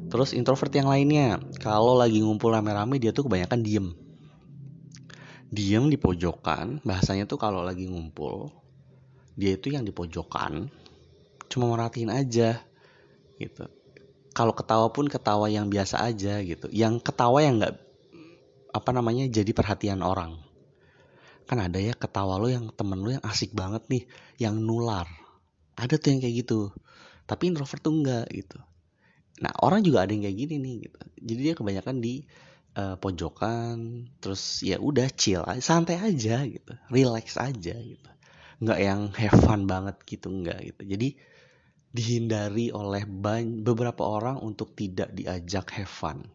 Terus 0.07 0.31
introvert 0.31 0.71
yang 0.71 0.87
lainnya 0.87 1.43
kalau 1.59 1.99
lagi 1.99 2.23
ngumpul 2.23 2.55
rame-rame 2.55 3.03
dia 3.03 3.11
tuh 3.11 3.26
kebanyakan 3.26 3.67
diem 3.67 4.06
diem 5.50 5.87
di 5.87 5.99
pojokan 5.99 6.83
bahasanya 6.83 7.25
tuh 7.31 7.38
kalau 7.38 7.62
lagi 7.62 7.87
ngumpul 7.87 8.50
dia 9.37 9.55
itu 9.55 9.71
yang 9.71 9.85
di 9.85 9.93
pojokan 9.93 10.73
cuma 11.47 11.71
merhatiin 11.71 12.11
aja 12.11 12.65
gitu. 13.37 13.69
Kalau 14.37 14.53
ketawa 14.53 14.93
pun 14.93 15.09
ketawa 15.09 15.49
yang 15.49 15.73
biasa 15.73 16.05
aja 16.05 16.41
gitu. 16.45 16.69
Yang 16.69 17.00
ketawa 17.05 17.41
yang 17.41 17.61
nggak 17.61 17.76
apa 18.76 18.91
namanya 18.93 19.25
jadi 19.29 19.49
perhatian 19.57 20.05
orang. 20.05 20.37
Kan 21.49 21.62
ada 21.62 21.81
ya 21.81 21.97
ketawa 21.97 22.37
lo 22.37 22.50
yang 22.50 22.69
temen 22.75 23.00
lo 23.00 23.09
yang 23.17 23.25
asik 23.25 23.57
banget 23.57 23.87
nih 23.88 24.05
yang 24.37 24.61
nular. 24.61 25.09
Ada 25.76 25.97
tuh 25.97 26.17
yang 26.17 26.21
kayak 26.21 26.45
gitu. 26.45 26.73
Tapi 27.25 27.53
introvert 27.53 27.81
tuh 27.81 27.93
enggak 27.97 28.26
gitu. 28.33 28.59
Nah 29.41 29.53
orang 29.65 29.85
juga 29.85 30.05
ada 30.05 30.12
yang 30.12 30.25
kayak 30.25 30.37
gini 30.37 30.55
nih 30.61 30.75
gitu. 30.88 30.99
Jadi 31.33 31.41
dia 31.41 31.55
kebanyakan 31.57 31.97
di 32.00 32.25
uh, 32.76 32.97
pojokan 33.00 34.06
terus 34.21 34.61
ya 34.61 34.76
udah 34.76 35.09
chill 35.16 35.42
santai 35.64 35.99
aja 35.99 36.45
gitu 36.45 36.73
relax 36.92 37.40
aja 37.40 37.75
gitu. 37.75 38.11
Nggak 38.61 38.80
yang 38.80 39.00
have 39.16 39.37
fun 39.40 39.64
banget 39.64 39.97
gitu 40.04 40.28
nggak 40.28 40.59
gitu. 40.73 40.83
Jadi 40.97 41.09
dihindari 41.97 42.68
oleh 42.73 43.09
beberapa 43.64 44.04
orang 44.04 44.37
untuk 44.45 44.76
tidak 44.76 45.12
diajak 45.16 45.73
have 45.73 45.90
fun. 45.90 46.28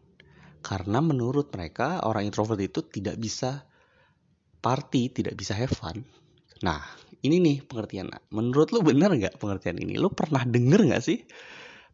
Karena 0.62 1.02
menurut 1.02 1.50
mereka 1.54 2.02
orang 2.06 2.26
introvert 2.26 2.58
itu 2.62 2.82
tidak 2.86 3.18
bisa 3.18 3.66
party 4.62 5.10
tidak 5.10 5.34
bisa 5.34 5.54
have 5.54 5.74
fun. 5.74 6.02
Nah 6.62 6.82
ini 7.22 7.38
nih 7.38 7.56
pengertian 7.66 8.10
menurut 8.30 8.70
lu 8.70 8.82
bener 8.82 9.10
nggak 9.14 9.38
pengertian 9.38 9.78
ini? 9.78 9.98
Lu 9.98 10.10
pernah 10.10 10.42
denger 10.46 10.90
nggak 10.90 11.02
sih 11.02 11.22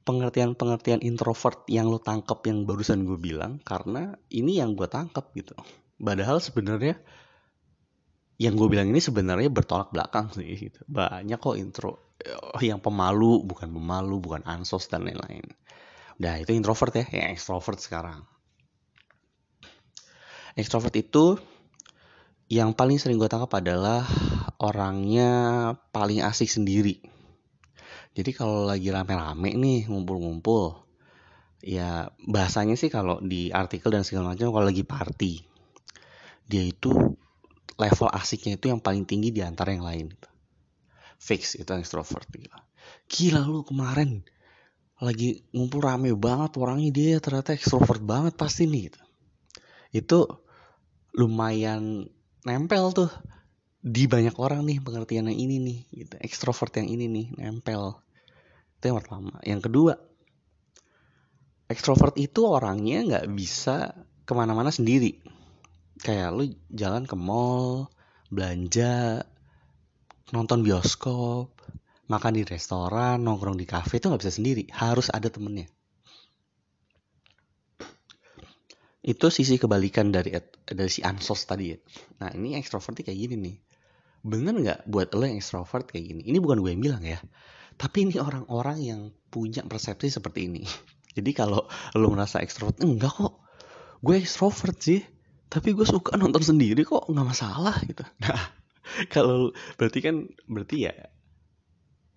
pengertian-pengertian 0.08 1.04
introvert 1.04 1.68
yang 1.68 1.92
lo 1.92 2.00
tangkep 2.00 2.40
yang 2.48 2.64
barusan 2.64 3.04
gue 3.04 3.20
bilang 3.20 3.60
karena 3.60 4.16
ini 4.32 4.56
yang 4.56 4.72
gue 4.72 4.88
tangkep 4.88 5.36
gitu. 5.36 5.52
Padahal 6.00 6.40
sebenarnya 6.40 6.96
yang 8.40 8.56
gue 8.56 8.68
bilang 8.72 8.88
ini 8.88 9.04
sebenarnya 9.04 9.52
bertolak 9.52 9.92
belakang 9.92 10.32
sih 10.32 10.48
gitu. 10.56 10.80
Banyak 10.88 11.36
kok 11.36 11.60
intro 11.60 12.16
eh, 12.24 12.64
yang 12.64 12.80
pemalu, 12.80 13.44
bukan 13.44 13.68
pemalu, 13.68 14.16
bukan 14.16 14.42
ansos 14.48 14.88
dan 14.88 15.04
lain-lain. 15.04 15.44
Udah 16.16 16.40
itu 16.40 16.56
introvert 16.56 16.96
ya, 16.96 17.04
yang 17.12 17.36
extrovert 17.36 17.76
sekarang. 17.76 18.24
Extrovert 20.56 20.96
itu 20.96 21.36
yang 22.48 22.72
paling 22.72 22.96
sering 22.96 23.20
gue 23.20 23.28
tangkap 23.28 23.60
adalah 23.60 24.08
orangnya 24.56 25.76
paling 25.92 26.24
asik 26.24 26.48
sendiri 26.48 27.17
jadi 28.18 28.34
kalau 28.34 28.66
lagi 28.66 28.90
rame-rame 28.90 29.54
nih 29.54 29.86
ngumpul-ngumpul, 29.86 30.74
ya 31.62 32.10
bahasanya 32.26 32.74
sih 32.74 32.90
kalau 32.90 33.22
di 33.22 33.54
artikel 33.54 33.94
dan 33.94 34.02
segala 34.02 34.34
macam 34.34 34.50
kalau 34.50 34.66
lagi 34.66 34.82
party, 34.82 35.46
dia 36.50 36.66
itu 36.66 36.90
level 37.78 38.08
asiknya 38.10 38.58
itu 38.58 38.74
yang 38.74 38.82
paling 38.82 39.06
tinggi 39.06 39.30
di 39.30 39.38
antara 39.38 39.70
yang 39.70 39.86
lain. 39.86 40.10
Fix 41.22 41.54
itu 41.54 41.70
extrovert 41.78 42.26
gila. 42.26 42.58
Gila 43.06 43.46
lu 43.46 43.62
kemarin 43.62 44.26
lagi 44.98 45.46
ngumpul 45.54 45.86
rame 45.86 46.10
banget 46.18 46.58
orangnya 46.58 46.90
dia 46.90 47.22
ternyata 47.22 47.54
extrovert 47.54 48.02
banget 48.02 48.34
pasti 48.34 48.66
nih 48.66 48.90
gitu. 48.90 49.00
Itu 49.94 50.18
lumayan 51.14 52.10
nempel 52.42 52.90
tuh 52.90 53.14
di 53.78 54.10
banyak 54.10 54.34
orang 54.42 54.66
nih 54.66 54.82
pengertian 54.82 55.30
yang 55.30 55.38
ini 55.38 55.56
nih 55.62 55.78
gitu 56.02 56.14
ekstrovert 56.18 56.74
yang 56.82 56.90
ini 56.90 57.06
nih 57.06 57.26
nempel 57.38 58.02
itu 58.78 58.94
yang 58.94 58.98
pertama. 59.02 59.34
Yang 59.42 59.60
kedua 59.66 59.94
ekstrovert 61.66 62.14
itu 62.16 62.46
orangnya 62.46 63.02
nggak 63.04 63.26
bisa 63.34 63.92
ke 64.22 64.32
mana-mana 64.38 64.70
sendiri. 64.70 65.18
Kayak 65.98 66.28
lu 66.30 66.44
jalan 66.70 67.02
ke 67.04 67.18
mall 67.18 67.90
belanja 68.30 69.26
nonton 70.30 70.62
bioskop 70.62 71.58
makan 72.08 72.40
di 72.40 72.44
restoran 72.46 73.20
nongkrong 73.20 73.58
di 73.58 73.66
kafe 73.66 73.98
itu 73.98 74.06
nggak 74.06 74.22
bisa 74.22 74.34
sendiri. 74.38 74.70
Harus 74.70 75.10
ada 75.10 75.26
temennya. 75.26 75.66
Itu 79.02 79.26
sisi 79.34 79.58
kebalikan 79.58 80.14
dari 80.14 80.38
dari 80.62 80.90
si 80.92 81.02
ansos 81.02 81.42
tadi 81.50 81.74
ya. 81.74 81.78
Nah 82.22 82.30
ini 82.30 82.54
ekstrovert 82.54 83.02
kayak 83.02 83.18
gini 83.18 83.34
nih. 83.34 83.56
Bener 84.22 84.54
nggak 84.54 84.80
buat 84.86 85.10
lo 85.18 85.26
yang 85.26 85.42
ekstrovert 85.42 85.90
kayak 85.90 86.14
gini? 86.14 86.22
Ini 86.30 86.38
bukan 86.38 86.62
gue 86.62 86.70
yang 86.70 86.82
bilang 86.82 87.02
ya 87.02 87.18
tapi 87.78 88.10
ini 88.10 88.18
orang-orang 88.18 88.78
yang 88.82 89.00
punya 89.30 89.62
persepsi 89.62 90.10
seperti 90.10 90.50
ini. 90.50 90.66
Jadi 91.16 91.30
kalau 91.30 91.64
lo 91.94 92.06
merasa 92.10 92.42
ekstrovert, 92.42 92.82
enggak 92.82 93.14
kok. 93.14 93.38
Gue 94.02 94.18
ekstrovert 94.18 94.78
sih. 94.82 95.00
Tapi 95.48 95.72
gue 95.72 95.86
suka 95.86 96.18
nonton 96.20 96.44
sendiri 96.44 96.84
kok, 96.84 97.08
nggak 97.08 97.26
masalah 97.26 97.78
gitu. 97.86 98.02
Nah, 98.88 99.06
kalau 99.12 99.52
berarti 99.76 100.00
kan 100.00 100.24
berarti 100.48 100.88
ya 100.88 100.94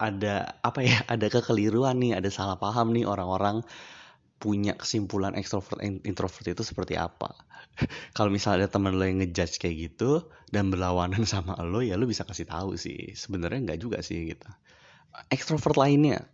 ada 0.02 0.58
apa 0.66 0.82
ya? 0.82 0.98
Ada 1.14 1.28
kekeliruan 1.30 2.00
nih, 2.02 2.18
ada 2.18 2.32
salah 2.34 2.58
paham 2.58 2.96
nih 2.96 3.06
orang-orang 3.06 3.62
punya 4.42 4.74
kesimpulan 4.74 5.38
ekstrovert 5.38 5.84
introvert 5.84 6.48
itu 6.48 6.64
seperti 6.66 6.98
apa. 6.98 7.38
Kalau 8.18 8.34
misalnya 8.34 8.66
ada 8.66 8.74
teman 8.74 8.98
lo 8.98 9.06
yang 9.06 9.22
ngejudge 9.22 9.62
kayak 9.62 9.94
gitu 9.94 10.26
dan 10.50 10.74
berlawanan 10.74 11.28
sama 11.30 11.60
lo 11.62 11.86
ya 11.86 12.00
lo 12.00 12.10
bisa 12.10 12.26
kasih 12.26 12.50
tahu 12.50 12.80
sih. 12.80 13.14
Sebenarnya 13.14 13.62
nggak 13.68 13.80
juga 13.84 14.02
sih 14.02 14.34
gitu 14.34 14.50
ekstrovert 15.32 15.78
lainnya. 15.78 16.28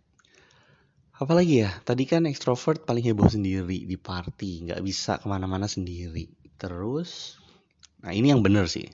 Apalagi 1.18 1.66
ya? 1.66 1.70
Tadi 1.82 2.06
kan 2.06 2.26
ekstrovert 2.30 2.86
paling 2.86 3.02
heboh 3.02 3.26
sendiri 3.26 3.84
di 3.86 3.96
party 3.98 4.70
nggak 4.70 4.80
bisa 4.86 5.18
ke 5.18 5.26
mana-mana 5.26 5.66
sendiri. 5.66 6.30
Terus 6.58 7.40
nah 7.98 8.14
ini 8.14 8.30
yang 8.30 8.42
bener 8.42 8.70
sih. 8.70 8.86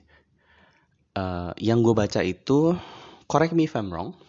Uh, 1.15 1.55
yang 1.61 1.79
gue 1.79 1.95
baca 1.95 2.19
itu 2.25 2.75
correct 3.31 3.55
me 3.55 3.69
if 3.69 3.77
I'm 3.77 3.87
wrong 3.87 4.19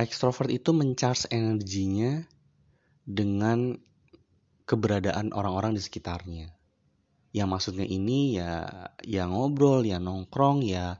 ekstrovert 0.00 0.48
itu 0.48 0.72
mencharge 0.72 1.28
energinya 1.28 2.24
dengan 3.04 3.76
keberadaan 4.64 5.36
orang-orang 5.36 5.76
di 5.76 5.84
sekitarnya. 5.84 6.48
Yang 7.36 7.48
maksudnya 7.52 7.86
ini 7.86 8.40
ya 8.40 8.64
ya 9.04 9.28
ngobrol 9.28 9.84
ya 9.84 10.00
nongkrong 10.00 10.64
ya 10.64 10.98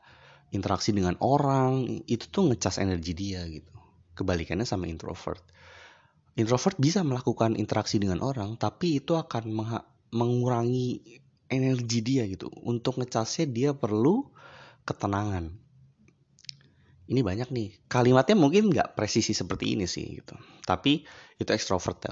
interaksi 0.50 0.90
dengan 0.90 1.14
orang 1.22 2.02
itu 2.10 2.26
tuh 2.26 2.50
ngecas 2.50 2.82
energi 2.82 3.12
dia 3.14 3.46
gitu. 3.46 3.70
Kebalikannya 4.18 4.66
sama 4.66 4.90
introvert. 4.90 5.42
Introvert 6.34 6.78
bisa 6.78 7.02
melakukan 7.06 7.54
interaksi 7.54 7.98
dengan 7.98 8.22
orang 8.22 8.58
tapi 8.58 8.98
itu 9.02 9.14
akan 9.14 9.50
mengurangi 10.10 11.18
energi 11.50 11.98
dia 12.02 12.26
gitu. 12.26 12.50
Untuk 12.66 12.98
ngecasnya 12.98 13.46
dia 13.50 13.70
perlu 13.74 14.26
ketenangan. 14.86 15.50
Ini 17.10 17.20
banyak 17.26 17.50
nih. 17.50 17.68
Kalimatnya 17.90 18.38
mungkin 18.38 18.70
nggak 18.70 18.94
presisi 18.94 19.34
seperti 19.34 19.74
ini 19.74 19.86
sih 19.86 20.22
gitu. 20.22 20.38
Tapi 20.62 21.02
itu 21.38 21.50
ekstrovert 21.50 22.06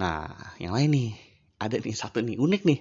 nah 0.00 0.56
yang 0.56 0.72
lain 0.72 0.90
nih. 0.92 1.10
Ada 1.60 1.76
nih 1.80 1.96
satu 1.96 2.24
nih 2.24 2.40
unik 2.40 2.62
nih 2.64 2.80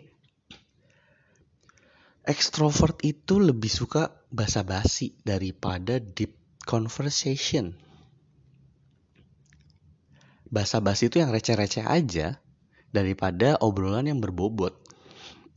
Extrovert 2.29 3.01
itu 3.01 3.41
lebih 3.41 3.74
suka 3.74 4.13
basa-basi 4.29 5.17
daripada 5.25 5.98
deep 5.98 6.38
conversation. 6.62 7.74
Basa-basi 10.45 11.09
itu 11.09 11.17
yang 11.25 11.33
receh-receh 11.33 11.89
aja 11.89 12.38
daripada 12.93 13.57
obrolan 13.65 14.05
yang 14.05 14.21
berbobot. 14.21 14.77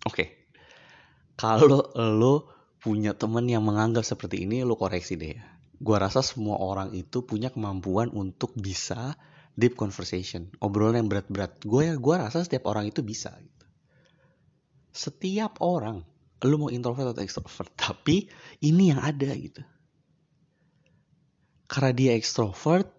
Oke. 0.08 0.16
Okay. 0.16 0.28
Kalau 1.36 1.92
lo 1.92 2.48
punya 2.80 3.12
temen 3.12 3.44
yang 3.52 3.68
menganggap 3.68 4.08
seperti 4.08 4.48
ini, 4.48 4.64
lo 4.64 4.80
koreksi 4.80 5.20
deh 5.20 5.36
gue 5.82 5.96
rasa 5.98 6.22
semua 6.22 6.62
orang 6.62 6.94
itu 6.94 7.26
punya 7.26 7.50
kemampuan 7.50 8.14
untuk 8.14 8.54
bisa 8.54 9.18
deep 9.58 9.74
conversation, 9.74 10.46
obrolan 10.62 11.02
yang 11.02 11.10
berat-berat. 11.10 11.58
Gue 11.66 11.90
ya, 11.90 11.94
gue 11.98 12.14
rasa 12.14 12.46
setiap 12.46 12.70
orang 12.70 12.86
itu 12.86 13.02
bisa. 13.02 13.34
Gitu. 13.34 13.66
Setiap 14.94 15.58
orang, 15.58 16.06
lu 16.42 16.58
mau 16.58 16.70
introvert 16.70 17.14
atau 17.14 17.22
extrovert, 17.22 17.70
tapi 17.90 18.26
ini 18.62 18.90
yang 18.94 19.00
ada 19.02 19.30
gitu. 19.34 19.62
Karena 21.70 21.92
dia 21.96 22.12
extrovert, 22.18 22.90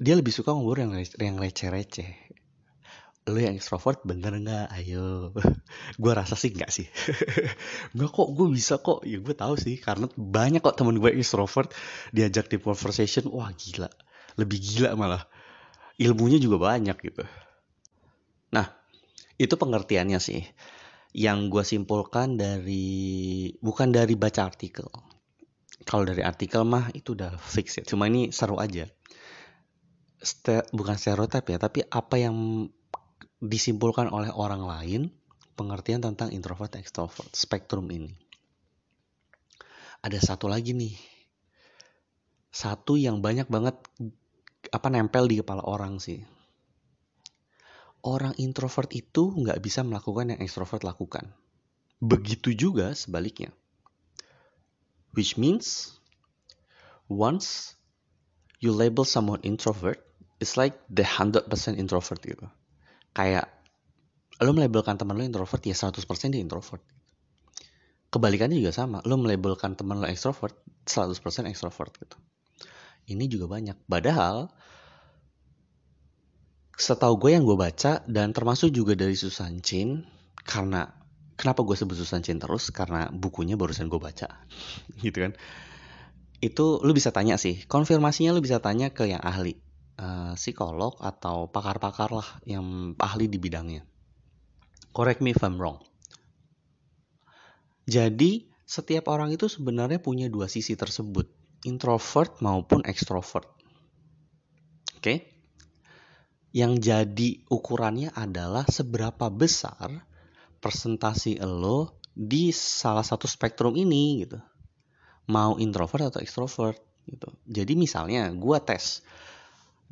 dia 0.00 0.16
lebih 0.16 0.32
suka 0.32 0.56
ngobrol 0.56 0.88
yang 0.88 0.92
yang 1.20 1.36
receh-receh. 1.36 2.32
Lu 3.30 3.38
yang 3.38 3.54
extrovert 3.54 4.02
bener 4.02 4.34
nggak? 4.34 4.66
Ayo. 4.72 5.36
Gue 6.02 6.12
rasa 6.16 6.34
sih 6.34 6.50
nggak 6.50 6.70
sih. 6.74 6.90
Nggak 7.94 8.10
kok 8.10 8.28
gue 8.34 8.46
bisa 8.50 8.82
kok. 8.82 9.06
Ya 9.06 9.22
gue 9.22 9.30
tahu 9.30 9.54
sih 9.54 9.78
karena 9.78 10.10
banyak 10.10 10.58
kok 10.58 10.74
temen 10.74 10.98
gue 10.98 11.14
extrovert 11.14 11.70
diajak 12.10 12.50
di 12.50 12.58
conversation 12.58 13.30
wah 13.30 13.54
gila. 13.54 13.86
Lebih 14.34 14.58
gila 14.58 14.98
malah. 14.98 15.22
Ilmunya 16.02 16.42
juga 16.42 16.74
banyak 16.74 16.98
gitu. 16.98 17.22
Nah 18.50 18.66
itu 19.38 19.54
pengertiannya 19.54 20.18
sih 20.18 20.42
yang 21.12 21.52
gue 21.52 21.64
simpulkan 21.64 22.40
dari 22.40 23.52
bukan 23.60 23.92
dari 23.92 24.16
baca 24.16 24.48
artikel 24.48 24.88
kalau 25.84 26.08
dari 26.08 26.24
artikel 26.24 26.64
mah 26.64 26.88
itu 26.96 27.12
udah 27.12 27.36
fix 27.36 27.80
ya 27.80 27.84
cuma 27.84 28.08
ini 28.08 28.32
seru 28.32 28.56
aja 28.56 28.88
Ste 30.22 30.62
bukan 30.70 30.94
stereotip 30.94 31.42
ya 31.50 31.58
tapi 31.58 31.82
apa 31.82 32.14
yang 32.14 32.70
disimpulkan 33.42 34.06
oleh 34.14 34.30
orang 34.30 34.62
lain 34.62 35.10
pengertian 35.58 35.98
tentang 36.02 36.30
introvert 36.30 36.72
extrovert 36.78 37.28
spektrum 37.34 37.90
ini. 37.90 38.14
Ada 40.02 40.34
satu 40.34 40.50
lagi 40.50 40.74
nih. 40.74 40.94
Satu 42.52 42.98
yang 42.98 43.22
banyak 43.22 43.48
banget 43.48 43.78
apa 44.70 44.86
nempel 44.90 45.30
di 45.30 45.40
kepala 45.40 45.62
orang 45.66 45.98
sih. 45.98 46.22
Orang 48.02 48.34
introvert 48.38 48.90
itu 48.90 49.30
nggak 49.30 49.62
bisa 49.62 49.86
melakukan 49.86 50.34
yang 50.34 50.40
extrovert 50.42 50.82
lakukan. 50.82 51.30
Begitu 52.02 52.54
juga 52.54 52.98
sebaliknya. 52.98 53.54
Which 55.14 55.38
means 55.38 55.94
once 57.06 57.78
you 58.58 58.74
label 58.74 59.06
someone 59.06 59.38
introvert, 59.46 60.02
it's 60.42 60.58
like 60.58 60.74
the 60.90 61.06
100% 61.06 61.46
introvert 61.78 62.18
gitu 62.26 62.50
kayak 63.12 63.46
lo 64.42 64.50
melabelkan 64.56 64.98
teman 64.98 65.20
lo 65.20 65.24
introvert 65.24 65.62
ya 65.62 65.76
100% 65.76 66.02
dia 66.32 66.42
introvert. 66.42 66.82
Kebalikannya 68.12 68.60
juga 68.60 68.74
sama, 68.74 69.00
lo 69.06 69.16
melabelkan 69.16 69.78
teman 69.78 70.02
lo 70.02 70.06
extrovert 70.08 70.56
100% 70.84 71.48
extrovert 71.48 71.92
gitu. 71.96 72.18
Ini 73.08 73.24
juga 73.30 73.48
banyak. 73.48 73.86
Padahal 73.86 74.50
setahu 76.82 77.14
gue 77.22 77.38
yang 77.38 77.46
gue 77.46 77.54
baca 77.54 78.02
dan 78.10 78.34
termasuk 78.34 78.74
juga 78.74 78.98
dari 78.98 79.14
Susan 79.14 79.62
Chin 79.62 80.02
karena 80.42 80.90
kenapa 81.38 81.62
gue 81.62 81.78
sebut 81.78 81.94
Susan 81.94 82.26
Chin 82.26 82.42
terus 82.42 82.74
karena 82.74 83.06
bukunya 83.14 83.54
barusan 83.54 83.86
gue 83.86 84.02
baca 84.02 84.42
gitu 85.06 85.18
kan 85.22 85.32
itu 86.42 86.82
lu 86.82 86.90
bisa 86.90 87.14
tanya 87.14 87.38
sih 87.38 87.62
konfirmasinya 87.70 88.34
lu 88.34 88.42
bisa 88.42 88.58
tanya 88.58 88.90
ke 88.90 89.06
yang 89.06 89.22
ahli 89.22 89.54
uh, 90.02 90.34
psikolog 90.34 90.96
atau 91.02 91.50
pakar-pakar 91.50 92.10
lah 92.12 92.28
yang 92.48 92.96
ahli 92.96 93.28
di 93.28 93.38
bidangnya. 93.38 93.86
Correct 94.92 95.24
me 95.24 95.32
if 95.32 95.40
I'm 95.40 95.56
wrong. 95.56 95.80
Jadi 97.88 98.46
setiap 98.62 99.10
orang 99.10 99.34
itu 99.34 99.50
sebenarnya 99.50 99.98
punya 99.98 100.30
dua 100.30 100.46
sisi 100.46 100.78
tersebut, 100.78 101.28
introvert 101.66 102.38
maupun 102.44 102.84
extrovert. 102.86 103.48
Oke? 104.96 105.02
Okay? 105.02 105.18
Yang 106.52 106.72
jadi 106.84 107.30
ukurannya 107.48 108.12
adalah 108.12 108.68
seberapa 108.68 109.32
besar 109.32 110.04
presentasi 110.60 111.40
lo 111.40 111.96
di 112.12 112.52
salah 112.52 113.02
satu 113.02 113.24
spektrum 113.24 113.72
ini 113.74 114.28
gitu. 114.28 114.38
Mau 115.32 115.56
introvert 115.56 116.12
atau 116.12 116.20
extrovert 116.20 116.76
gitu. 117.08 117.32
Jadi 117.48 117.72
misalnya 117.72 118.28
gue 118.30 118.58
tes 118.60 119.00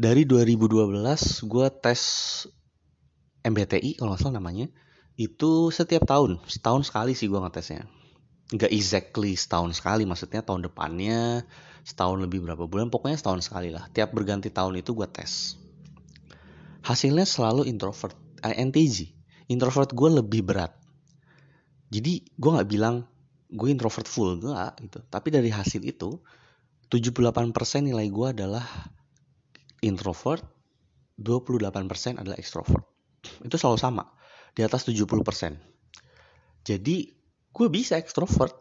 dari 0.01 0.25
2012 0.25 1.45
gue 1.45 1.67
tes 1.77 2.01
MBTI 3.45 4.01
kalau 4.01 4.17
nggak 4.17 4.21
salah 4.25 4.41
namanya 4.41 4.73
itu 5.21 5.69
setiap 5.69 6.09
tahun 6.09 6.41
setahun 6.49 6.89
sekali 6.89 7.13
sih 7.13 7.29
gue 7.29 7.37
ngetesnya 7.37 7.85
nggak 8.57 8.73
exactly 8.73 9.37
setahun 9.37 9.77
sekali 9.77 10.09
maksudnya 10.09 10.41
tahun 10.41 10.65
depannya 10.73 11.45
setahun 11.85 12.17
lebih 12.17 12.41
berapa 12.41 12.65
bulan 12.65 12.89
pokoknya 12.89 13.21
setahun 13.21 13.45
sekali 13.45 13.69
lah 13.69 13.93
tiap 13.93 14.17
berganti 14.17 14.49
tahun 14.49 14.81
itu 14.81 14.97
gue 14.97 15.05
tes 15.05 15.61
hasilnya 16.85 17.27
selalu 17.29 17.69
introvert 17.69 18.17
INTJ 18.41 19.13
introvert 19.51 19.93
gue 19.93 20.11
lebih 20.23 20.47
berat 20.47 20.73
jadi 21.91 22.23
gue 22.23 22.51
nggak 22.55 22.71
bilang 22.71 23.05
gue 23.51 23.69
introvert 23.69 24.07
full 24.07 24.39
enggak 24.39 24.79
gitu 24.81 24.99
tapi 25.11 25.29
dari 25.35 25.51
hasil 25.51 25.83
itu 25.83 26.21
78% 26.91 27.55
nilai 27.87 28.11
gue 28.11 28.27
adalah 28.35 28.67
introvert, 29.87 30.43
28% 31.23 32.21
adalah 32.21 32.37
extrovert. 32.37 32.85
Itu 33.45 33.57
selalu 33.57 33.79
sama, 33.79 34.05
di 34.53 34.67
atas 34.67 34.85
70%. 34.89 35.07
Jadi 36.67 36.97
gue 37.51 37.67
bisa 37.71 37.97
extrovert, 37.97 38.53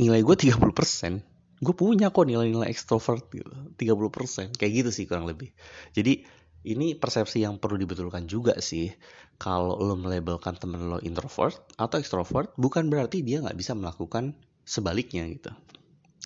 nilai 0.00 0.22
gue 0.24 0.36
30%. 0.38 1.58
Gue 1.58 1.74
punya 1.74 2.14
kok 2.14 2.30
nilai-nilai 2.30 2.70
extrovert 2.70 3.26
gitu, 3.34 3.50
30%. 3.74 4.54
Kayak 4.54 4.72
gitu 4.84 4.90
sih 4.94 5.04
kurang 5.10 5.26
lebih. 5.26 5.50
Jadi 5.90 6.22
ini 6.66 6.98
persepsi 6.98 7.46
yang 7.46 7.62
perlu 7.62 7.78
dibetulkan 7.78 8.26
juga 8.26 8.58
sih. 8.58 8.90
Kalau 9.38 9.78
lo 9.78 9.94
melabelkan 9.94 10.58
temen 10.58 10.90
lo 10.90 10.98
introvert 10.98 11.54
atau 11.78 12.02
extrovert, 12.02 12.50
bukan 12.58 12.90
berarti 12.90 13.22
dia 13.22 13.38
nggak 13.38 13.54
bisa 13.54 13.78
melakukan 13.78 14.34
sebaliknya 14.66 15.22
gitu. 15.30 15.54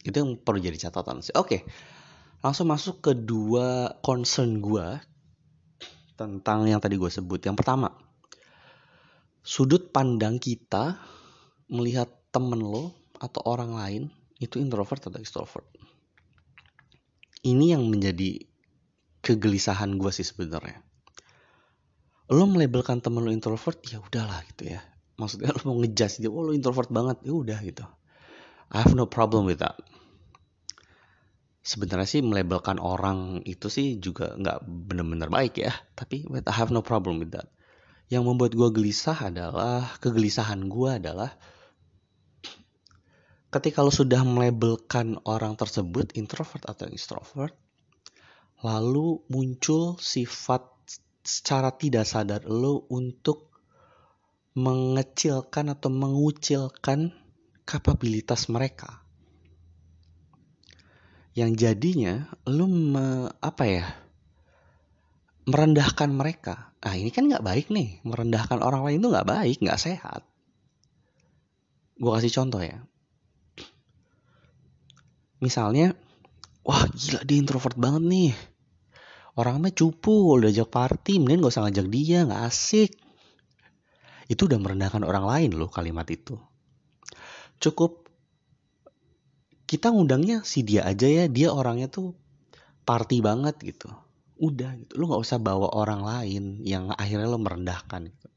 Itu 0.02 0.16
yang 0.16 0.40
perlu 0.40 0.58
jadi 0.64 0.88
catatan 0.88 1.20
sih. 1.20 1.36
Oke, 1.36 1.68
langsung 2.40 2.72
masuk 2.72 3.04
ke 3.04 3.12
dua 3.12 4.00
concern 4.00 4.64
gue 4.64 4.98
tentang 6.16 6.64
yang 6.64 6.80
tadi 6.80 6.96
gue 6.96 7.12
sebut. 7.12 7.38
Yang 7.44 7.60
pertama, 7.60 7.92
sudut 9.44 9.92
pandang 9.92 10.40
kita 10.40 10.96
melihat 11.68 12.08
temen 12.32 12.64
lo 12.64 12.96
atau 13.20 13.44
orang 13.44 13.76
lain 13.76 14.02
itu 14.40 14.58
introvert 14.58 15.04
atau 15.06 15.20
extrovert. 15.20 15.68
Ini 17.42 17.78
yang 17.78 17.86
menjadi 17.86 18.51
kegelisahan 19.22 19.96
gue 19.96 20.10
sih 20.10 20.26
sebenarnya. 20.26 20.82
Lo 22.28 22.44
melabelkan 22.50 22.98
temen 22.98 23.22
lo 23.22 23.30
introvert, 23.30 23.78
ya 23.86 24.02
udahlah 24.02 24.42
gitu 24.50 24.74
ya. 24.74 24.80
Maksudnya 25.16 25.54
lo 25.54 25.60
mau 25.64 25.76
ngejudge 25.78 26.20
dia, 26.20 26.30
oh 26.30 26.42
lo 26.42 26.52
introvert 26.52 26.90
banget, 26.90 27.22
ya 27.24 27.32
udah 27.32 27.58
gitu. 27.62 27.86
I 28.72 28.82
have 28.82 28.98
no 28.98 29.06
problem 29.06 29.46
with 29.46 29.60
that 29.62 29.78
sebenarnya 31.62 32.08
sih 32.10 32.22
melabelkan 32.26 32.82
orang 32.82 33.46
itu 33.46 33.70
sih 33.70 34.02
juga 34.02 34.34
nggak 34.34 34.66
benar-benar 34.66 35.30
baik 35.30 35.62
ya 35.62 35.70
tapi 35.94 36.26
I 36.26 36.54
have 36.58 36.74
no 36.74 36.82
problem 36.82 37.22
with 37.22 37.38
that 37.38 37.46
yang 38.10 38.26
membuat 38.26 38.58
gue 38.58 38.68
gelisah 38.74 39.30
adalah 39.30 39.94
kegelisahan 40.02 40.66
gue 40.66 40.90
adalah 40.90 41.30
ketika 43.54 43.86
lo 43.86 43.94
sudah 43.94 44.26
melabelkan 44.26 45.22
orang 45.22 45.54
tersebut 45.54 46.18
introvert 46.18 46.66
atau 46.66 46.90
extrovert 46.90 47.54
lalu 48.62 49.26
muncul 49.26 49.98
sifat 49.98 50.62
secara 51.22 51.74
tidak 51.74 52.06
sadar 52.06 52.46
lo 52.46 52.86
untuk 52.90 53.50
mengecilkan 54.54 55.74
atau 55.74 55.90
mengucilkan 55.90 57.10
kapabilitas 57.66 58.46
mereka. 58.46 59.02
Yang 61.32 61.52
jadinya 61.64 62.28
lu 62.44 62.68
me, 62.68 63.32
apa 63.40 63.64
ya 63.64 63.86
merendahkan 65.48 66.12
mereka. 66.12 66.76
Ah 66.84 66.94
ini 66.94 67.08
kan 67.08 67.26
nggak 67.26 67.42
baik 67.42 67.66
nih. 67.72 67.98
Merendahkan 68.04 68.60
orang 68.60 68.84
lain 68.86 69.00
itu 69.00 69.08
nggak 69.08 69.30
baik 69.30 69.58
nggak 69.64 69.80
sehat. 69.80 70.22
Gue 71.96 72.12
kasih 72.12 72.34
contoh 72.36 72.60
ya. 72.60 72.84
Misalnya 75.40 75.96
wah 76.62 76.86
gila 76.92 77.24
dia 77.26 77.40
introvert 77.40 77.74
banget 77.74 78.02
nih 78.06 78.32
orangnya 79.32 79.72
cupu 79.72 80.36
udah 80.36 80.52
ajak 80.52 80.68
party 80.68 81.16
mending 81.16 81.40
gak 81.40 81.52
usah 81.56 81.64
ngajak 81.68 81.86
dia 81.88 82.18
nggak 82.28 82.42
asik. 82.48 82.90
Itu 84.28 84.48
udah 84.48 84.58
merendahkan 84.60 85.04
orang 85.04 85.24
lain 85.28 85.50
loh 85.56 85.68
kalimat 85.72 86.04
itu. 86.08 86.36
Cukup 87.60 88.08
kita 89.64 89.88
ngundangnya 89.88 90.44
si 90.44 90.60
dia 90.60 90.84
aja 90.84 91.08
ya 91.08 91.24
dia 91.32 91.48
orangnya 91.48 91.88
tuh 91.88 92.12
party 92.84 93.24
banget 93.24 93.56
gitu. 93.64 93.88
Udah 94.36 94.76
gitu 94.76 95.00
lu 95.00 95.08
nggak 95.08 95.22
usah 95.22 95.38
bawa 95.40 95.72
orang 95.72 96.04
lain 96.04 96.60
yang 96.60 96.92
akhirnya 96.92 97.28
lo 97.28 97.40
merendahkan 97.40 98.08
gitu. 98.12 98.28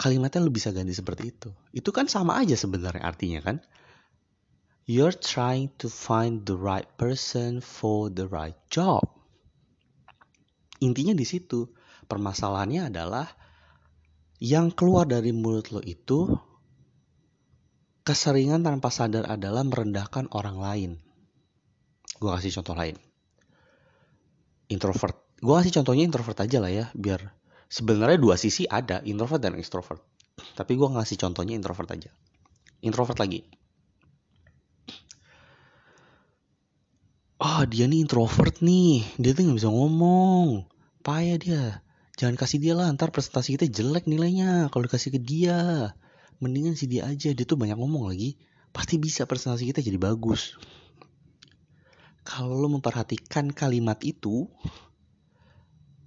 kalimatnya 0.00 0.40
lu 0.40 0.48
bisa 0.48 0.72
ganti 0.72 0.96
seperti 0.96 1.28
itu. 1.28 1.52
Itu 1.76 1.92
kan 1.92 2.08
sama 2.08 2.40
aja 2.40 2.56
sebenarnya 2.56 3.04
artinya 3.04 3.44
kan? 3.44 3.60
You're 4.88 5.12
trying 5.12 5.76
to 5.84 5.92
find 5.92 6.48
the 6.48 6.56
right 6.56 6.88
person 6.96 7.60
for 7.60 8.08
the 8.08 8.24
right 8.24 8.56
job. 8.72 9.19
Intinya 10.80 11.14
di 11.14 11.24
situ. 11.28 11.68
Permasalahannya 12.10 12.90
adalah 12.90 13.28
yang 14.40 14.72
keluar 14.72 15.04
dari 15.04 15.30
mulut 15.30 15.68
lo 15.70 15.84
itu 15.84 16.26
keseringan 18.02 18.64
tanpa 18.64 18.88
sadar 18.88 19.28
adalah 19.28 19.62
merendahkan 19.62 20.32
orang 20.32 20.56
lain. 20.58 20.90
Gue 22.16 22.32
kasih 22.34 22.58
contoh 22.58 22.74
lain. 22.74 22.96
Introvert. 24.72 25.14
Gue 25.38 25.54
kasih 25.60 25.80
contohnya 25.80 26.04
introvert 26.08 26.40
aja 26.40 26.58
lah 26.58 26.72
ya, 26.72 26.86
biar 26.96 27.32
sebenarnya 27.68 28.18
dua 28.18 28.36
sisi 28.40 28.64
ada, 28.66 29.04
introvert 29.04 29.40
dan 29.40 29.54
extrovert. 29.56 30.00
Tapi 30.56 30.72
gue 30.74 30.88
ngasih 30.88 31.20
contohnya 31.20 31.54
introvert 31.54 31.88
aja. 31.92 32.10
Introvert 32.80 33.20
lagi. 33.20 33.44
Oh 37.60 37.68
dia 37.68 37.84
nih 37.84 38.08
introvert 38.08 38.64
nih, 38.64 39.04
dia 39.20 39.36
tuh 39.36 39.52
gak 39.52 39.60
bisa 39.60 39.68
ngomong. 39.68 40.64
Payah 41.04 41.36
dia. 41.36 41.64
Jangan 42.16 42.40
kasih 42.40 42.56
dia 42.56 42.72
lah, 42.72 42.88
ntar 42.96 43.12
presentasi 43.12 43.60
kita 43.60 43.68
jelek 43.68 44.08
nilainya 44.08 44.72
kalau 44.72 44.88
dikasih 44.88 45.12
ke 45.12 45.20
dia. 45.20 45.92
Mendingan 46.40 46.72
sih 46.72 46.88
dia 46.88 47.04
aja, 47.04 47.36
dia 47.36 47.44
tuh 47.44 47.60
banyak 47.60 47.76
ngomong 47.76 48.08
lagi. 48.08 48.40
Pasti 48.72 48.96
bisa 48.96 49.28
presentasi 49.28 49.68
kita 49.68 49.84
jadi 49.84 50.00
bagus. 50.00 50.56
Kalau 52.24 52.56
lo 52.56 52.72
memperhatikan 52.72 53.52
kalimat 53.52 54.00
itu, 54.08 54.48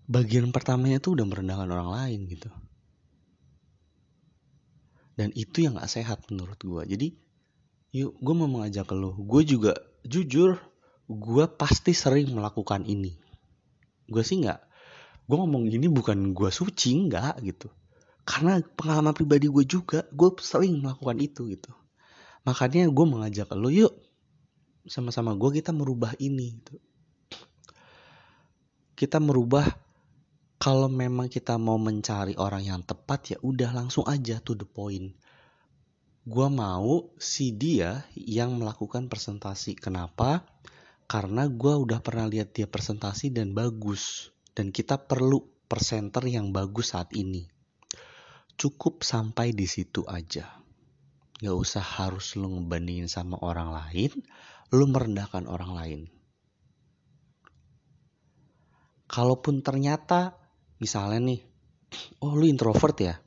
bagian 0.10 0.50
pertamanya 0.50 0.98
tuh 0.98 1.22
udah 1.22 1.26
merendahkan 1.30 1.70
orang 1.70 1.90
lain 1.94 2.20
gitu. 2.34 2.50
Dan 5.14 5.30
itu 5.38 5.70
yang 5.70 5.78
gak 5.78 6.02
sehat 6.02 6.26
menurut 6.34 6.58
gue. 6.58 6.82
Jadi, 6.98 7.14
yuk 7.94 8.18
gue 8.18 8.34
mau 8.34 8.50
mengajak 8.50 8.90
lo. 8.98 9.14
Gue 9.22 9.46
juga 9.46 9.78
jujur, 10.02 10.73
gue 11.18 11.46
pasti 11.54 11.94
sering 11.94 12.34
melakukan 12.34 12.84
ini. 12.86 13.14
Gue 14.10 14.26
sih 14.26 14.44
gak 14.44 14.62
gue 15.24 15.38
ngomong 15.40 15.72
gini 15.72 15.88
bukan 15.88 16.36
gue 16.36 16.52
suci 16.52 17.08
nggak 17.08 17.40
gitu. 17.48 17.72
Karena 18.24 18.60
pengalaman 18.60 19.16
pribadi 19.16 19.48
gue 19.48 19.64
juga 19.64 20.04
gue 20.12 20.30
sering 20.40 20.84
melakukan 20.84 21.18
itu 21.20 21.48
gitu. 21.52 21.72
Makanya 22.44 22.92
gue 22.92 23.06
mengajak 23.08 23.52
lo 23.56 23.72
yuk 23.72 23.96
sama-sama 24.84 25.32
gue 25.40 25.64
kita 25.64 25.72
merubah 25.72 26.12
ini 26.20 26.60
gitu. 26.60 26.76
kita 28.94 29.18
merubah 29.20 29.66
kalau 30.64 30.88
memang 30.88 31.28
kita 31.28 31.60
mau 31.60 31.76
mencari 31.76 32.40
orang 32.40 32.64
yang 32.64 32.82
tepat 32.88 33.36
ya 33.36 33.38
udah 33.44 33.76
langsung 33.76 34.08
aja 34.08 34.40
to 34.40 34.56
the 34.56 34.64
point. 34.64 35.12
Gue 36.24 36.48
mau 36.48 37.12
si 37.20 37.52
dia 37.52 38.08
yang 38.16 38.56
melakukan 38.56 39.12
presentasi. 39.12 39.76
Kenapa 39.76 40.48
karena 41.06 41.46
gue 41.52 41.74
udah 41.76 42.00
pernah 42.00 42.26
lihat 42.26 42.56
dia 42.56 42.66
presentasi 42.66 43.30
dan 43.34 43.52
bagus 43.52 44.34
dan 44.54 44.70
kita 44.70 44.98
perlu 44.98 45.44
presenter 45.68 46.22
yang 46.30 46.54
bagus 46.54 46.94
saat 46.94 47.10
ini. 47.18 47.50
Cukup 48.54 49.02
sampai 49.02 49.52
di 49.52 49.66
situ 49.66 50.06
aja. 50.06 50.62
Gak 51.42 51.58
usah 51.58 51.82
harus 51.82 52.38
lu 52.38 52.48
ngebandingin 52.48 53.10
sama 53.10 53.36
orang 53.42 53.74
lain, 53.74 54.14
lu 54.70 54.86
merendahkan 54.88 55.50
orang 55.50 55.72
lain. 55.74 56.02
Kalaupun 59.10 59.66
ternyata, 59.66 60.38
misalnya 60.78 61.34
nih, 61.34 61.42
oh 62.24 62.38
lu 62.38 62.46
introvert 62.46 62.98
ya? 63.02 63.18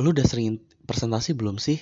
Lu 0.00 0.10
udah 0.10 0.26
sering 0.26 0.64
presentasi 0.88 1.36
belum 1.36 1.60
sih? 1.60 1.78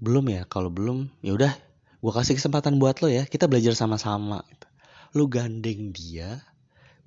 Belum 0.00 0.24
ya? 0.32 0.48
Kalau 0.48 0.72
belum, 0.72 1.12
ya 1.20 1.36
udah, 1.36 1.52
gue 1.98 2.12
kasih 2.14 2.38
kesempatan 2.38 2.78
buat 2.78 3.02
lo 3.02 3.10
ya. 3.10 3.26
Kita 3.26 3.50
belajar 3.50 3.74
sama-sama. 3.74 4.46
Lu 5.16 5.26
gandeng 5.26 5.90
dia, 5.90 6.42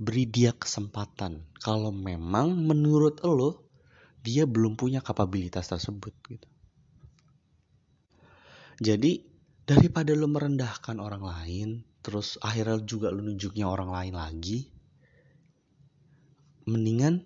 beri 0.02 0.26
dia 0.26 0.52
kesempatan 0.52 1.46
kalau 1.62 1.94
memang 1.94 2.58
menurut 2.58 3.22
lo 3.22 3.70
dia 4.26 4.50
belum 4.50 4.74
punya 4.74 5.02
kapabilitas 5.02 5.70
tersebut 5.70 6.14
gitu. 6.26 6.50
Jadi 8.82 9.22
daripada 9.66 10.18
lo 10.18 10.26
merendahkan 10.26 10.98
orang 10.98 11.22
lain 11.22 11.70
terus 12.02 12.42
akhirnya 12.42 12.82
juga 12.82 13.14
lo 13.14 13.22
nunjuknya 13.22 13.70
orang 13.70 13.94
lain 13.94 14.18
lagi 14.18 14.66
mendingan 16.66 17.22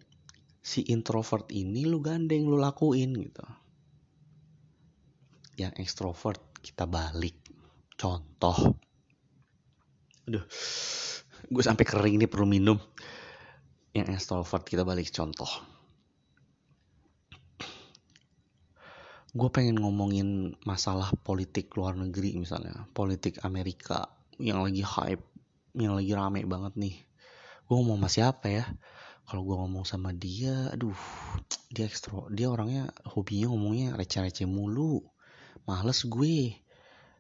si 0.60 0.84
introvert 0.92 1.48
ini 1.56 1.88
lu 1.88 2.04
gandeng 2.04 2.44
lu 2.44 2.60
lakuin 2.60 3.16
gitu. 3.16 3.48
Yang 5.56 5.80
ekstrovert 5.80 6.45
kita 6.66 6.90
balik. 6.90 7.38
Contoh. 7.94 8.58
Aduh 10.26 10.46
gue 11.46 11.64
sampai 11.64 11.86
kering 11.86 12.18
nih 12.18 12.30
perlu 12.30 12.50
minum. 12.50 12.78
Yang 13.96 14.18
extrovert 14.20 14.66
kita 14.68 14.84
balik 14.84 15.08
contoh. 15.14 15.48
Gue 19.36 19.50
pengen 19.52 19.80
ngomongin 19.80 20.56
masalah 20.64 21.12
politik 21.24 21.72
luar 21.76 21.96
negeri 21.96 22.40
misalnya. 22.40 22.88
Politik 22.92 23.44
Amerika 23.46 24.08
yang 24.40 24.64
lagi 24.64 24.84
hype 24.84 25.24
yang 25.76 25.96
lagi 25.96 26.12
rame 26.16 26.44
banget 26.48 26.74
nih. 26.80 26.96
Gue 27.68 27.76
ngomong 27.80 28.00
sama 28.04 28.10
siapa 28.12 28.48
ya? 28.52 28.66
Kalau 29.26 29.42
gue 29.42 29.56
ngomong 29.58 29.86
sama 29.88 30.14
dia 30.14 30.70
aduh 30.70 30.96
dia 31.74 31.90
ekstro 31.90 32.30
dia 32.30 32.46
orangnya 32.46 32.94
hobinya 33.10 33.50
ngomongnya 33.50 33.98
receh-receh 33.98 34.46
mulu 34.46 35.02
males 35.66 36.06
gue. 36.06 36.54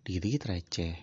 Dikit-dikit 0.06 0.44
receh. 0.50 0.96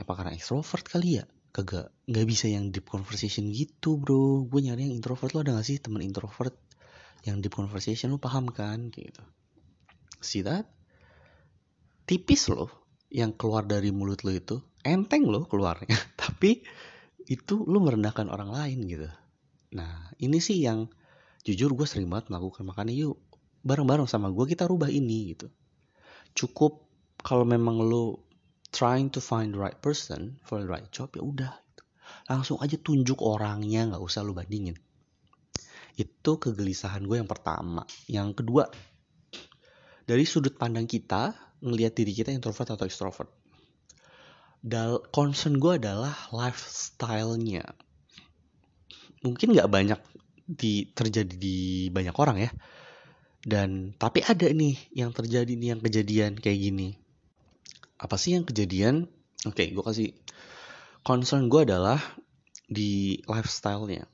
Apa 0.00 0.12
karena 0.16 0.32
ekstrovert 0.32 0.84
kali 0.88 1.20
ya? 1.20 1.24
Kagak 1.50 1.92
nggak 2.08 2.26
bisa 2.26 2.46
yang 2.48 2.72
deep 2.72 2.88
conversation 2.88 3.52
gitu 3.52 4.00
bro. 4.00 4.48
Gue 4.48 4.64
nyari 4.64 4.88
yang 4.88 4.96
introvert. 4.96 5.36
Lo 5.36 5.44
ada 5.44 5.56
gak 5.56 5.66
sih 5.68 5.76
temen 5.78 6.00
introvert 6.00 6.56
yang 7.28 7.44
deep 7.44 7.52
conversation? 7.52 8.12
Lo 8.12 8.18
paham 8.18 8.48
kan? 8.48 8.88
Gitu. 8.88 9.20
See 10.24 10.40
that? 10.44 10.68
Tipis 12.08 12.48
loh 12.50 12.72
yang 13.12 13.36
keluar 13.36 13.68
dari 13.68 13.92
mulut 13.92 14.24
lo 14.24 14.32
itu. 14.32 14.56
Enteng 14.80 15.28
loh 15.28 15.44
keluarnya. 15.44 15.96
Tapi 16.20 16.64
itu 17.28 17.54
lo 17.68 17.78
merendahkan 17.84 18.26
orang 18.32 18.50
lain 18.50 18.78
gitu. 18.88 19.08
Nah 19.76 20.10
ini 20.16 20.40
sih 20.40 20.64
yang 20.64 20.88
jujur 21.44 21.76
gue 21.76 21.84
sering 21.84 22.08
banget 22.08 22.32
melakukan. 22.32 22.64
Makanya 22.64 22.94
yuk 22.96 23.20
bareng-bareng 23.60 24.08
sama 24.08 24.32
gue 24.32 24.48
kita 24.48 24.64
rubah 24.64 24.88
ini 24.88 25.36
gitu 25.36 25.52
cukup 26.34 26.86
kalau 27.20 27.44
memang 27.44 27.82
lo 27.82 28.24
trying 28.70 29.10
to 29.10 29.18
find 29.18 29.52
the 29.54 29.60
right 29.60 29.78
person 29.82 30.38
for 30.46 30.62
the 30.62 30.68
right 30.68 30.86
job 30.94 31.10
ya 31.12 31.22
udah 31.22 31.52
gitu. 31.52 31.82
langsung 32.30 32.56
aja 32.62 32.78
tunjuk 32.78 33.18
orangnya 33.20 33.90
nggak 33.90 34.02
usah 34.02 34.22
lu 34.22 34.32
bandingin. 34.32 34.78
Itu 35.98 36.40
kegelisahan 36.40 37.04
gue 37.04 37.20
yang 37.20 37.28
pertama. 37.28 37.84
Yang 38.08 38.40
kedua 38.40 38.64
dari 40.06 40.24
sudut 40.24 40.56
pandang 40.56 40.88
kita 40.88 41.34
ngelihat 41.60 41.92
diri 41.92 42.12
kita 42.16 42.32
introvert 42.32 42.72
atau 42.72 42.88
extrovert 42.88 43.30
Dal 44.60 45.00
concern 45.08 45.56
gue 45.56 45.80
adalah 45.80 46.12
lifestyle-nya. 46.36 47.64
Mungkin 49.24 49.56
nggak 49.56 49.72
banyak 49.72 50.00
di 50.44 50.84
terjadi 50.92 51.32
di 51.32 51.88
banyak 51.88 52.12
orang 52.18 52.44
ya 52.44 52.50
dan 53.40 53.96
tapi 53.96 54.20
ada 54.20 54.52
nih 54.52 54.76
yang 54.92 55.16
terjadi 55.16 55.48
nih 55.48 55.68
yang 55.76 55.80
kejadian 55.80 56.32
kayak 56.36 56.60
gini. 56.60 56.88
Apa 57.96 58.20
sih 58.20 58.36
yang 58.36 58.44
kejadian? 58.44 59.08
Oke 59.48 59.64
okay, 59.64 59.68
gue 59.72 59.84
kasih 59.84 60.08
concern 61.00 61.48
gue 61.48 61.64
adalah 61.64 62.00
di 62.68 63.20
lifestyle-nya. 63.24 64.04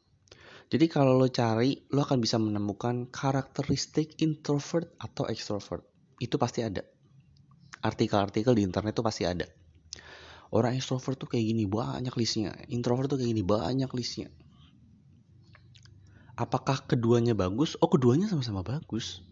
Jadi 0.67 0.87
kalau 0.91 1.19
lo 1.19 1.31
cari 1.31 1.75
lo 1.95 2.03
akan 2.03 2.19
bisa 2.19 2.39
menemukan 2.39 3.11
karakteristik 3.11 4.19
introvert 4.23 4.95
atau 4.99 5.27
extrovert. 5.27 5.83
Itu 6.19 6.39
pasti 6.39 6.62
ada. 6.62 6.83
Artikel-artikel 7.83 8.55
di 8.55 8.62
internet 8.67 8.95
itu 8.95 9.03
pasti 9.03 9.23
ada. 9.27 9.47
Orang 10.55 10.79
extrovert 10.79 11.19
tuh 11.19 11.31
kayak 11.31 11.47
gini 11.51 11.67
banyak 11.67 12.15
listnya. 12.15 12.55
Introvert 12.71 13.11
tuh 13.11 13.19
kayak 13.19 13.31
gini 13.35 13.43
banyak 13.47 13.91
listnya 13.95 14.31
apakah 16.37 16.85
keduanya 16.85 17.33
bagus? 17.33 17.75
Oh 17.81 17.88
keduanya 17.88 18.29
sama-sama 18.29 18.61
bagus. 18.61 19.25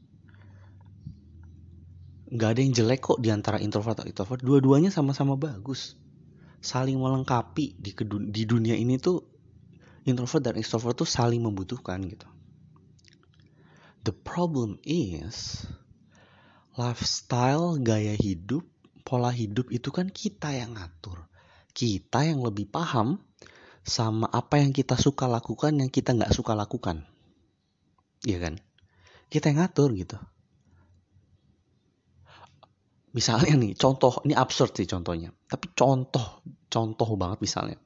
Nggak 2.33 2.51
ada 2.51 2.61
yang 2.65 2.73
jelek 2.75 3.01
kok 3.05 3.21
di 3.21 3.29
antara 3.31 3.61
introvert 3.61 4.01
atau 4.01 4.09
introvert 4.09 4.41
dua-duanya 4.41 4.91
sama-sama 4.91 5.37
bagus. 5.37 5.95
Saling 6.65 6.97
melengkapi 6.97 7.77
di 7.77 7.93
di 8.33 8.43
dunia 8.49 8.75
ini 8.75 8.97
tuh 8.97 9.21
introvert 10.09 10.43
dan 10.43 10.57
extrovert 10.57 10.97
tuh 10.97 11.07
saling 11.07 11.45
membutuhkan 11.45 12.01
gitu. 12.09 12.27
The 14.05 14.17
problem 14.17 14.81
is 14.85 15.69
lifestyle 16.75 17.79
gaya 17.79 18.17
hidup 18.17 18.65
pola 19.05 19.29
hidup 19.31 19.69
itu 19.69 19.93
kan 19.93 20.09
kita 20.09 20.57
yang 20.57 20.75
ngatur. 20.75 21.29
Kita 21.77 22.25
yang 22.25 22.41
lebih 22.41 22.67
paham 22.73 23.21
sama 23.85 24.33
apa 24.33 24.65
yang 24.65 24.73
kita 24.73 24.97
suka 24.97 25.29
lakukan 25.29 25.77
yang 25.77 25.93
kita 25.93 26.17
nggak 26.17 26.33
suka 26.33 26.57
lakukan. 26.57 27.05
Iya 28.25 28.41
kan? 28.41 28.55
Kita 29.29 29.53
yang 29.53 29.61
ngatur 29.61 29.93
gitu. 29.93 30.17
Misalnya 33.15 33.55
nih 33.55 33.77
contoh 33.77 34.25
ini 34.25 34.33
absurd 34.35 34.73
sih 34.75 34.89
contohnya. 34.89 35.31
Tapi 35.47 35.71
contoh 35.77 36.41
contoh 36.73 37.09
banget 37.15 37.45
misalnya. 37.45 37.79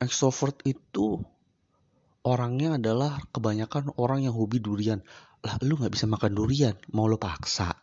Extrovert 0.00 0.64
itu 0.64 1.20
orangnya 2.24 2.80
adalah 2.80 3.20
kebanyakan 3.28 3.94
orang 4.00 4.24
yang 4.24 4.34
hobi 4.34 4.64
durian. 4.64 5.04
Lah 5.44 5.60
lu 5.60 5.76
nggak 5.76 5.92
bisa 5.92 6.08
makan 6.08 6.32
durian 6.34 6.74
mau 6.96 7.04
lo 7.04 7.20
paksa. 7.20 7.76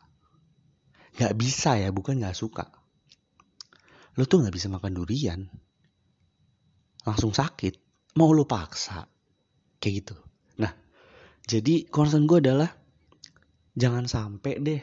Nggak 1.16 1.34
bisa 1.38 1.78
ya 1.78 1.94
bukan 1.94 2.20
nggak 2.20 2.36
suka. 2.36 2.68
Lu 4.18 4.26
tuh 4.26 4.44
nggak 4.44 4.56
bisa 4.58 4.68
makan 4.68 4.92
durian 4.98 5.46
langsung 7.06 7.32
sakit. 7.32 7.78
Mau 8.18 8.34
lo 8.34 8.50
paksa. 8.50 9.06
Kayak 9.80 9.94
gitu. 10.02 10.16
Nah 10.60 10.74
jadi 11.46 11.86
concern 11.88 12.26
gue 12.26 12.42
adalah 12.42 12.74
jangan 13.78 14.10
sampai 14.10 14.54
deh 14.60 14.82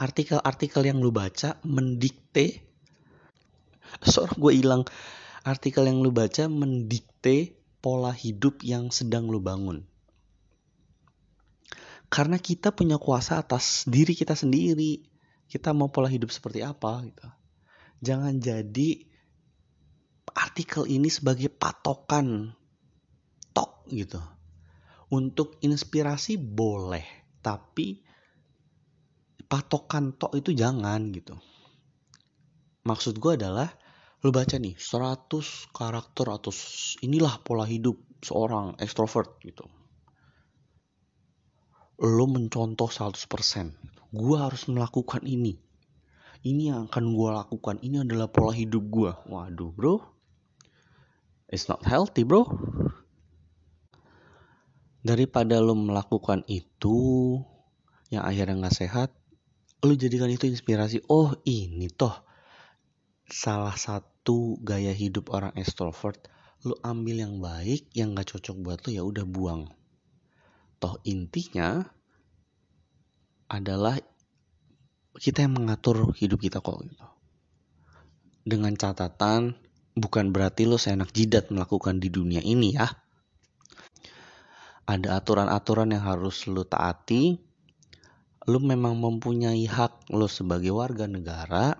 artikel-artikel 0.00 0.84
yang 0.84 1.00
lu 1.00 1.12
baca 1.12 1.60
mendikte 1.64 2.64
seorang 4.00 4.38
gue 4.40 4.52
hilang 4.56 4.82
artikel 5.44 5.84
yang 5.84 6.00
lu 6.00 6.12
baca 6.12 6.48
mendikte 6.48 7.56
pola 7.80 8.12
hidup 8.12 8.60
yang 8.60 8.92
sedang 8.92 9.28
lu 9.32 9.40
bangun. 9.40 9.88
Karena 12.10 12.42
kita 12.42 12.74
punya 12.74 12.98
kuasa 12.98 13.38
atas 13.38 13.86
diri 13.86 14.18
kita 14.18 14.34
sendiri. 14.34 15.06
Kita 15.46 15.70
mau 15.70 15.90
pola 15.90 16.10
hidup 16.10 16.30
seperti 16.34 16.62
apa 16.62 17.06
gitu. 17.06 17.26
Jangan 18.02 18.38
jadi 18.42 19.09
artikel 20.34 20.86
ini 20.86 21.08
sebagai 21.10 21.50
patokan 21.50 22.54
tok 23.54 23.86
gitu 23.90 24.22
untuk 25.10 25.58
inspirasi 25.62 26.38
boleh 26.38 27.02
tapi 27.42 27.98
patokan 29.50 30.14
tok 30.14 30.38
itu 30.38 30.54
jangan 30.54 31.10
gitu. 31.10 31.34
Maksud 32.86 33.18
gue 33.18 33.34
adalah 33.34 33.68
lu 34.22 34.30
baca 34.30 34.56
nih 34.56 34.78
100 34.78 35.74
karakter 35.74 36.26
atau 36.30 36.52
inilah 37.02 37.42
pola 37.42 37.66
hidup 37.66 37.98
seorang 38.22 38.78
ekstrovert 38.78 39.42
gitu. 39.42 39.66
Lu 42.00 42.24
mencontoh 42.30 42.88
100%. 42.88 43.18
Gue 44.14 44.36
harus 44.40 44.64
melakukan 44.70 45.26
ini. 45.26 45.60
Ini 46.40 46.72
yang 46.72 46.80
akan 46.88 47.12
gue 47.12 47.30
lakukan. 47.36 47.76
Ini 47.84 48.08
adalah 48.08 48.32
pola 48.32 48.56
hidup 48.56 48.88
gue. 48.88 49.12
Waduh 49.28 49.72
bro. 49.76 50.19
It's 51.50 51.66
not 51.66 51.82
healthy 51.82 52.22
bro. 52.22 52.46
Daripada 55.02 55.58
lu 55.58 55.74
melakukan 55.74 56.46
itu 56.46 57.34
yang 58.14 58.22
akhirnya 58.22 58.70
gak 58.70 58.78
sehat, 58.78 59.10
lu 59.82 59.98
jadikan 59.98 60.30
itu 60.30 60.46
inspirasi. 60.46 61.02
Oh 61.10 61.34
ini 61.42 61.90
toh 61.90 62.14
salah 63.26 63.74
satu 63.74 64.62
gaya 64.62 64.94
hidup 64.94 65.34
orang 65.34 65.50
extrovert. 65.58 66.30
Lu 66.62 66.76
ambil 66.86 67.26
yang 67.26 67.42
baik 67.42 67.90
yang 67.98 68.14
gak 68.14 68.30
cocok 68.36 68.56
buat 68.62 68.78
lu 68.86 68.90
ya 68.94 69.02
udah 69.02 69.26
buang. 69.26 69.74
Toh 70.78 71.02
intinya 71.02 71.82
adalah 73.50 73.98
kita 75.18 75.42
yang 75.42 75.58
mengatur 75.58 76.14
hidup 76.14 76.38
kita 76.38 76.62
kok 76.62 76.78
gitu. 76.86 77.08
Dengan 78.46 78.76
catatan 78.78 79.58
bukan 80.00 80.32
berarti 80.32 80.64
lo 80.64 80.80
seenak 80.80 81.12
jidat 81.12 81.52
melakukan 81.52 82.00
di 82.00 82.08
dunia 82.08 82.40
ini 82.40 82.74
ya 82.74 82.88
ada 84.88 85.20
aturan-aturan 85.20 85.92
yang 85.92 86.02
harus 86.02 86.48
lo 86.50 86.66
taati 86.66 87.50
lu 88.48 88.58
memang 88.58 88.96
mempunyai 88.96 89.68
hak 89.68 90.10
lu 90.10 90.24
sebagai 90.24 90.72
warga 90.72 91.04
negara, 91.04 91.76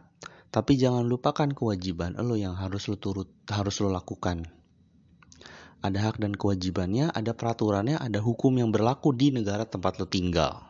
tapi 0.52 0.76
jangan 0.76 1.08
lupakan 1.08 1.50
kewajiban 1.50 2.14
lu 2.20 2.36
yang 2.36 2.52
harus 2.52 2.86
lu 2.86 3.00
turut 3.00 3.26
harus 3.48 3.80
lu 3.80 3.88
lakukan. 3.88 4.44
Ada 5.80 6.12
hak 6.12 6.20
dan 6.20 6.36
kewajibannya, 6.36 7.08
ada 7.10 7.32
peraturannya, 7.32 7.96
ada 7.96 8.20
hukum 8.20 8.52
yang 8.60 8.68
berlaku 8.68 9.16
di 9.16 9.32
negara 9.32 9.64
tempat 9.64 9.96
lu 9.96 10.04
tinggal. 10.04 10.60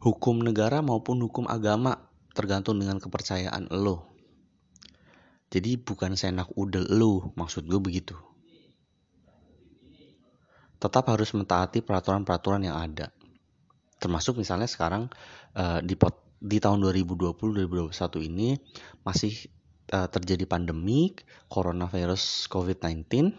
Hukum 0.00 0.40
negara 0.40 0.80
maupun 0.80 1.20
hukum 1.20 1.44
agama 1.46 2.08
tergantung 2.32 2.80
dengan 2.80 2.96
kepercayaan 2.96 3.68
lu. 3.68 4.15
Jadi 5.46 5.78
bukan 5.78 6.18
senak 6.18 6.50
udel 6.58 6.90
lu, 6.90 7.30
maksud 7.38 7.70
gue 7.70 7.78
begitu. 7.78 8.18
Tetap 10.76 11.06
harus 11.08 11.30
mentaati 11.32 11.80
peraturan-peraturan 11.80 12.66
yang 12.66 12.76
ada. 12.76 13.14
Termasuk 13.96 14.42
misalnya 14.42 14.68
sekarang 14.68 15.08
uh, 15.56 15.80
di 15.80 15.96
di 16.36 16.58
tahun 16.60 16.84
2020 16.84 17.32
2021 17.32 18.28
ini 18.28 18.60
masih 19.06 19.32
uh, 19.94 20.04
terjadi 20.10 20.44
pandemi 20.44 21.16
coronavirus 21.48 22.50
COVID-19 22.52 23.32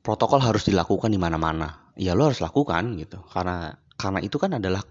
protokol 0.00 0.40
harus 0.42 0.66
dilakukan 0.66 1.12
di 1.12 1.20
mana-mana. 1.20 1.92
Ya 1.94 2.16
lo 2.16 2.30
harus 2.30 2.40
lakukan 2.40 2.96
gitu. 2.98 3.20
Karena 3.30 3.76
karena 3.94 4.18
itu 4.24 4.40
kan 4.40 4.56
adalah 4.58 4.82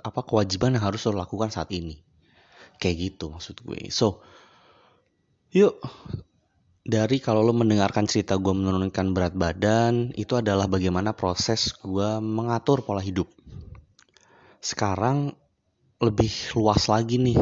apa 0.00 0.20
kewajiban 0.24 0.74
yang 0.74 0.84
harus 0.88 1.04
lo 1.06 1.14
lakukan 1.14 1.52
saat 1.52 1.68
ini. 1.70 2.00
Kayak 2.80 2.96
gitu 3.14 3.30
maksud 3.30 3.60
gue. 3.60 3.92
So 3.92 4.24
yuk 5.50 5.82
dari 6.86 7.18
kalau 7.18 7.42
lo 7.42 7.54
mendengarkan 7.54 8.06
cerita 8.06 8.38
gue 8.38 8.54
menurunkan 8.54 9.14
berat 9.14 9.34
badan 9.34 10.14
itu 10.14 10.38
adalah 10.38 10.66
bagaimana 10.66 11.14
proses 11.14 11.74
gue 11.78 12.18
mengatur 12.18 12.82
pola 12.82 12.98
hidup. 12.98 13.30
Sekarang 14.58 15.34
lebih 16.00 16.32
luas 16.56 16.88
lagi 16.88 17.20
nih, 17.20 17.36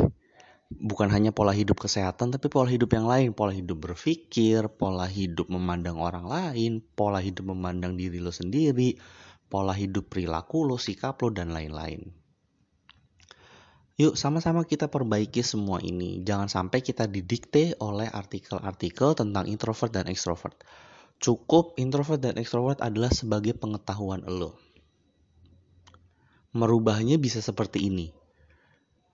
bukan 0.68 1.08
hanya 1.08 1.30
pola 1.30 1.54
hidup 1.54 1.80
kesehatan 1.80 2.34
tapi 2.34 2.50
pola 2.52 2.68
hidup 2.68 2.92
yang 2.92 3.06
lain, 3.06 3.32
pola 3.32 3.54
hidup 3.54 3.78
berpikir, 3.88 4.68
pola 4.74 5.08
hidup 5.08 5.48
memandang 5.48 5.96
orang 5.96 6.26
lain, 6.26 6.82
pola 6.82 7.22
hidup 7.22 7.48
memandang 7.54 7.94
diri 7.96 8.20
lo 8.20 8.34
sendiri, 8.34 8.98
pola 9.48 9.72
hidup 9.72 10.12
perilaku 10.12 10.68
lo, 10.68 10.76
sikap 10.76 11.20
lo 11.24 11.32
dan 11.32 11.54
lain-lain. 11.54 12.27
Yuk 13.98 14.14
sama-sama 14.14 14.62
kita 14.62 14.86
perbaiki 14.86 15.42
semua 15.42 15.82
ini. 15.82 16.22
Jangan 16.22 16.46
sampai 16.46 16.86
kita 16.86 17.10
didikte 17.10 17.74
oleh 17.82 18.06
artikel-artikel 18.06 19.18
tentang 19.18 19.50
introvert 19.50 19.90
dan 19.90 20.06
extrovert. 20.06 20.54
Cukup 21.18 21.74
introvert 21.82 22.22
dan 22.22 22.38
extrovert 22.38 22.78
adalah 22.78 23.10
sebagai 23.10 23.58
pengetahuan 23.58 24.22
lo. 24.22 24.54
Merubahnya 26.54 27.18
bisa 27.18 27.42
seperti 27.42 27.90
ini. 27.90 28.14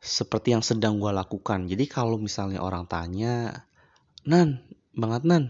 Seperti 0.05 0.53
yang 0.53 0.61
sedang 0.61 1.01
gue 1.01 1.09
lakukan. 1.17 1.65
Jadi 1.65 1.89
kalau 1.89 2.21
misalnya 2.21 2.61
orang 2.61 2.85
tanya, 2.85 3.65
Nan, 4.29 4.69
banget 4.93 5.25
Nan, 5.25 5.45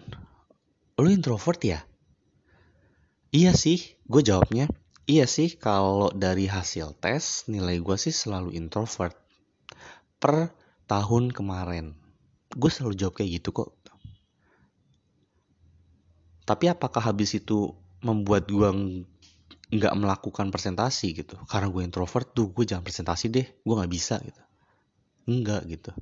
lo 0.95 1.11
introvert 1.11 1.59
ya? 1.59 1.83
Iya 3.35 3.51
sih, 3.51 3.99
gue 4.07 4.23
jawabnya. 4.23 4.71
Iya 5.11 5.27
sih, 5.27 5.59
kalau 5.59 6.15
dari 6.15 6.47
hasil 6.47 6.95
tes, 7.03 7.51
nilai 7.51 7.83
gue 7.83 7.99
sih 7.99 8.15
selalu 8.15 8.55
introvert 8.55 9.24
per 10.25 10.57
tahun 10.89 11.37
kemarin. 11.37 11.93
Gue 12.57 12.73
selalu 12.73 12.97
jawab 12.97 13.21
kayak 13.21 13.45
gitu 13.45 13.53
kok. 13.53 13.77
Tapi 16.49 16.73
apakah 16.73 17.13
habis 17.13 17.37
itu 17.37 17.77
membuat 18.01 18.49
gue 18.49 18.69
nggak 19.69 19.95
melakukan 20.01 20.49
presentasi 20.49 21.13
gitu? 21.13 21.37
Karena 21.45 21.69
gue 21.69 21.85
introvert 21.85 22.25
tuh, 22.33 22.49
gue 22.57 22.65
jangan 22.65 22.81
presentasi 22.81 23.29
deh, 23.29 23.45
gue 23.45 23.75
nggak 23.77 23.93
bisa 23.93 24.17
gitu. 24.25 24.41
Enggak 25.29 25.69
gitu. 25.69 25.93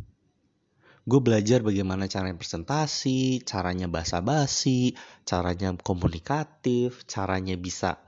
Gue 1.02 1.18
belajar 1.18 1.66
bagaimana 1.66 2.06
caranya 2.06 2.38
presentasi, 2.38 3.42
caranya 3.42 3.90
basa-basi, 3.90 4.94
caranya 5.26 5.74
komunikatif, 5.74 7.02
caranya 7.11 7.58
bisa 7.58 7.98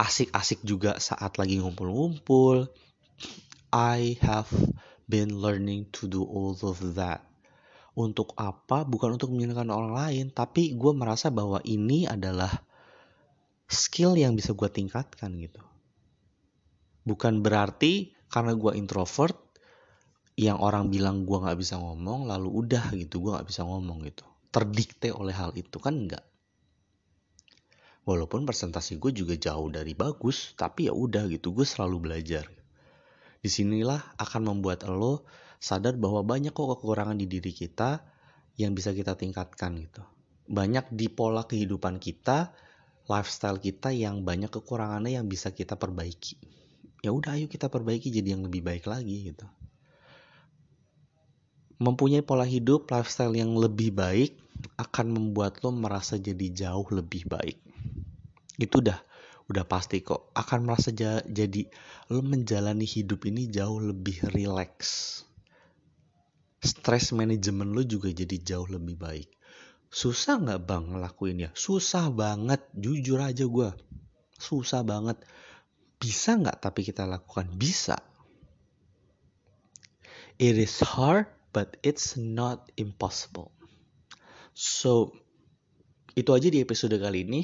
asik-asik 0.00 0.64
juga 0.64 0.96
saat 0.96 1.36
lagi 1.36 1.60
ngumpul-ngumpul. 1.60 2.72
I 3.68 4.16
have 4.24 4.48
been 5.08 5.36
learning 5.36 5.88
to 5.92 6.08
do 6.08 6.24
all 6.24 6.56
of 6.64 6.80
that. 6.96 7.24
Untuk 7.94 8.34
apa? 8.34 8.82
Bukan 8.82 9.14
untuk 9.14 9.30
menyenangkan 9.30 9.70
orang 9.70 9.94
lain, 9.94 10.26
tapi 10.34 10.74
gue 10.74 10.92
merasa 10.92 11.30
bahwa 11.30 11.62
ini 11.62 12.10
adalah 12.10 12.50
skill 13.70 14.18
yang 14.18 14.34
bisa 14.34 14.50
gue 14.52 14.66
tingkatkan 14.66 15.30
gitu. 15.38 15.62
Bukan 17.06 17.44
berarti 17.44 18.16
karena 18.32 18.56
gue 18.58 18.74
introvert, 18.74 19.38
yang 20.34 20.58
orang 20.58 20.90
bilang 20.90 21.22
gue 21.22 21.38
nggak 21.38 21.58
bisa 21.58 21.78
ngomong, 21.78 22.26
lalu 22.26 22.50
udah 22.50 22.90
gitu, 22.98 23.22
gue 23.22 23.30
nggak 23.38 23.46
bisa 23.46 23.62
ngomong 23.62 24.02
gitu. 24.02 24.26
Terdikte 24.50 25.14
oleh 25.14 25.34
hal 25.34 25.54
itu 25.54 25.78
kan 25.78 25.94
enggak. 25.94 26.26
Walaupun 28.04 28.44
presentasi 28.44 28.98
gue 28.98 29.14
juga 29.14 29.38
jauh 29.38 29.70
dari 29.70 29.94
bagus, 29.94 30.52
tapi 30.58 30.90
ya 30.90 30.92
udah 30.92 31.30
gitu, 31.30 31.54
gue 31.54 31.64
selalu 31.64 32.10
belajar. 32.10 32.50
Di 33.44 33.52
sinilah 33.52 34.16
akan 34.16 34.42
membuat 34.48 34.88
lo 34.88 35.28
sadar 35.60 36.00
bahwa 36.00 36.24
banyak 36.24 36.56
kok 36.56 36.80
kekurangan 36.80 37.20
di 37.20 37.28
diri 37.28 37.52
kita 37.52 38.00
yang 38.56 38.72
bisa 38.72 38.96
kita 38.96 39.12
tingkatkan 39.20 39.76
gitu. 39.76 40.00
Banyak 40.48 40.88
di 40.88 41.12
pola 41.12 41.44
kehidupan 41.44 42.00
kita, 42.00 42.56
lifestyle 43.04 43.60
kita 43.60 43.92
yang 43.92 44.24
banyak 44.24 44.48
kekurangannya 44.48 45.20
yang 45.20 45.28
bisa 45.28 45.52
kita 45.52 45.76
perbaiki. 45.76 46.40
ya 47.04 47.12
udah 47.12 47.36
ayo 47.36 47.52
kita 47.52 47.68
perbaiki 47.68 48.08
jadi 48.08 48.32
yang 48.32 48.48
lebih 48.48 48.64
baik 48.64 48.88
lagi 48.88 49.28
gitu 49.28 49.44
mempunyai 51.76 52.24
pola 52.24 52.48
hidup 52.48 52.88
lifestyle 52.88 53.36
yang 53.36 53.52
lebih 53.52 53.92
baik 53.92 54.40
akan 54.80 55.12
membuat 55.12 55.60
lo 55.60 55.68
merasa 55.68 56.16
jadi 56.16 56.48
jauh 56.48 56.88
lebih 56.88 57.28
baik 57.28 57.60
itu 58.56 58.74
udah 58.80 58.96
udah 59.44 59.64
pasti 59.68 60.00
kok 60.00 60.32
akan 60.32 60.64
merasa 60.64 60.94
jadi 61.24 61.62
lo 62.08 62.20
menjalani 62.24 62.88
hidup 62.88 63.28
ini 63.28 63.48
jauh 63.52 63.80
lebih 63.80 64.24
rileks. 64.32 65.22
Stress 66.64 67.12
management 67.12 67.76
lo 67.76 67.84
juga 67.84 68.08
jadi 68.08 68.40
jauh 68.40 68.68
lebih 68.68 68.96
baik. 68.96 69.28
Susah 69.92 70.40
nggak 70.40 70.64
bang 70.64 70.84
ngelakuinnya? 70.96 71.50
Susah 71.52 72.08
banget 72.08 72.64
jujur 72.72 73.20
aja 73.20 73.44
gue 73.44 73.70
susah 74.44 74.84
banget. 74.84 75.16
Bisa 75.96 76.36
nggak 76.36 76.60
tapi 76.60 76.84
kita 76.84 77.08
lakukan? 77.08 77.48
Bisa. 77.54 77.96
It 80.36 80.58
is 80.58 80.82
hard 80.82 81.30
but 81.54 81.78
it's 81.86 82.18
not 82.18 82.68
impossible. 82.76 83.54
So 84.52 85.14
itu 86.14 86.30
aja 86.34 86.46
di 86.50 86.62
episode 86.62 86.94
kali 86.98 87.26
ini 87.26 87.42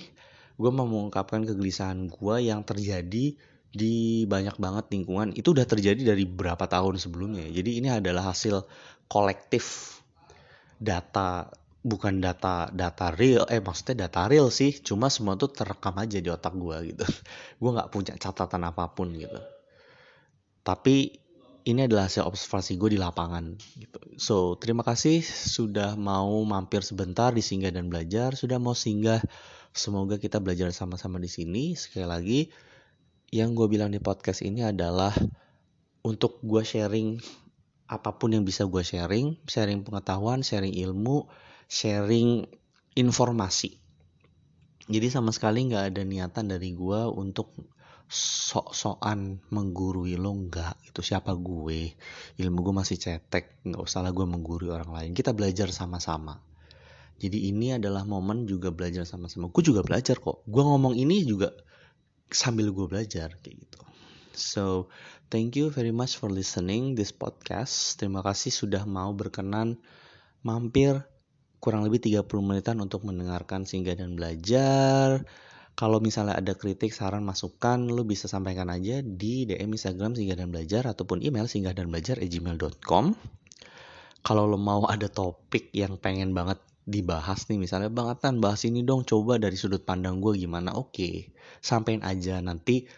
gue 0.61 0.71
mau 0.71 0.85
mengungkapkan 0.85 1.49
kegelisahan 1.49 2.13
gue 2.13 2.37
yang 2.45 2.61
terjadi 2.61 3.33
di 3.71 4.27
banyak 4.29 4.61
banget 4.61 4.93
lingkungan. 4.93 5.33
Itu 5.33 5.57
udah 5.57 5.65
terjadi 5.65 6.13
dari 6.13 6.29
berapa 6.29 6.69
tahun 6.69 7.01
sebelumnya. 7.01 7.49
Jadi 7.49 7.81
ini 7.81 7.89
adalah 7.89 8.29
hasil 8.35 8.69
kolektif 9.09 9.97
data 10.77 11.49
bukan 11.81 12.21
data 12.21 12.69
data 12.69 13.09
real 13.17 13.49
eh 13.49 13.65
maksudnya 13.65 14.05
data 14.07 14.29
real 14.29 14.53
sih. 14.53 14.77
Cuma 14.85 15.09
semua 15.09 15.41
tuh 15.41 15.49
terekam 15.49 15.97
aja 15.97 16.21
di 16.21 16.29
otak 16.29 16.53
gue 16.53 16.93
gitu. 16.93 17.07
Gue 17.63 17.71
nggak 17.73 17.89
punya 17.89 18.15
catatan 18.21 18.63
apa 18.69 18.85
pun 18.93 19.17
gitu. 19.17 19.41
Tapi 20.61 21.17
ini 21.61 21.85
adalah 21.85 22.09
hasil 22.09 22.25
observasi 22.25 22.81
gue 22.81 22.97
di 22.97 23.01
lapangan 23.01 23.57
gitu. 23.77 24.01
So 24.17 24.37
terima 24.57 24.81
kasih 24.81 25.21
sudah 25.25 25.93
mau 25.95 26.41
mampir 26.45 26.81
sebentar 26.81 27.33
di 27.33 27.45
singgah 27.45 27.73
dan 27.73 27.89
belajar. 27.93 28.33
Sudah 28.37 28.57
mau 28.57 28.73
singgah 28.73 29.21
semoga 29.71 30.19
kita 30.19 30.43
belajar 30.43 30.71
sama-sama 30.75 31.23
di 31.23 31.31
sini. 31.31 31.75
Sekali 31.79 32.07
lagi 32.07 32.41
yang 33.31 33.55
gue 33.55 33.71
bilang 33.71 33.95
di 33.95 34.03
podcast 34.03 34.43
ini 34.43 34.67
adalah 34.67 35.15
untuk 36.03 36.43
gue 36.43 36.67
sharing 36.67 37.23
apa 37.91 38.15
pun 38.15 38.35
yang 38.35 38.47
bisa 38.47 38.67
gue 38.67 38.83
sharing 38.87 39.35
sharing 39.51 39.83
pengetahuan 39.83 40.43
sharing 40.43 40.75
ilmu 40.75 41.27
sharing 41.71 42.47
informasi. 42.99 43.79
Jadi 44.91 45.07
sama 45.07 45.31
sekali 45.31 45.71
nggak 45.71 45.95
ada 45.95 46.03
niatan 46.03 46.51
dari 46.51 46.75
gue 46.75 47.01
untuk 47.07 47.55
sok-sokan 48.11 49.39
menggurui 49.55 50.19
lo 50.19 50.35
nggak 50.35 50.91
itu 50.91 50.99
siapa 50.99 51.31
gue? 51.39 51.95
Ilmu 52.43 52.59
gue 52.67 52.75
masih 52.75 52.99
cetek 52.99 53.63
nggak 53.63 53.83
usah 53.87 54.03
lah 54.03 54.11
gue 54.11 54.27
menggurui 54.27 54.75
orang 54.75 54.91
lain. 54.91 55.11
Kita 55.15 55.31
belajar 55.31 55.71
sama-sama 55.71 56.50
jadi 57.21 57.53
ini 57.53 57.77
adalah 57.77 58.09
momen 58.09 58.49
juga 58.49 58.73
belajar 58.73 59.05
sama-sama 59.05 59.53
gue 59.53 59.63
juga 59.63 59.85
belajar 59.85 60.17
kok 60.17 60.43
gue 60.49 60.63
ngomong 60.65 60.97
ini 60.97 61.23
juga 61.29 61.53
sambil 62.33 62.73
gue 62.73 62.87
belajar 62.89 63.37
kayak 63.45 63.57
gitu 63.69 63.81
so 64.33 64.89
thank 65.29 65.55
you 65.55 65.69
very 65.69 65.93
much 65.93 66.17
for 66.17 66.33
listening 66.33 66.97
this 66.97 67.13
podcast 67.13 68.01
terima 68.01 68.25
kasih 68.25 68.49
sudah 68.49 68.89
mau 68.89 69.13
berkenan 69.13 69.77
mampir 70.41 71.05
kurang 71.61 71.85
lebih 71.85 72.01
30 72.01 72.25
menitan 72.41 72.81
untuk 72.81 73.05
mendengarkan 73.05 73.69
singgah 73.69 73.95
dan 73.95 74.17
belajar. 74.17 75.23
Kalau 75.77 76.01
misalnya 76.01 76.37
ada 76.37 76.57
kritik, 76.57 76.93
saran, 76.93 77.25
masukan, 77.25 77.89
lo 77.89 78.05
bisa 78.05 78.27
sampaikan 78.27 78.69
aja 78.73 79.01
di 79.05 79.49
DM 79.49 79.77
Instagram 79.77 80.17
singgah 80.17 80.41
dan 80.41 80.49
belajar 80.51 80.89
ataupun 80.89 81.25
email 81.25 81.47
singgah 81.47 81.77
dan 81.77 81.93
belajar 81.93 82.21
gmail.com. 82.21 83.15
Kalau 84.21 84.45
lo 84.45 84.61
mau 84.61 84.85
ada 84.85 85.09
topik 85.09 85.73
yang 85.73 85.97
pengen 85.97 86.37
banget 86.37 86.61
dibahas 86.91 87.47
nih, 87.47 87.63
misalnya 87.63 87.89
Bang 87.89 88.11
Atan 88.11 88.43
bahas 88.43 88.67
ini 88.67 88.83
dong, 88.83 89.07
coba 89.07 89.39
dari 89.39 89.55
sudut 89.55 89.87
pandang 89.87 90.19
gue 90.19 90.35
gimana, 90.35 90.75
oke. 90.75 91.31
Sampein 91.63 92.03
aja 92.03 92.43
nanti 92.43 92.91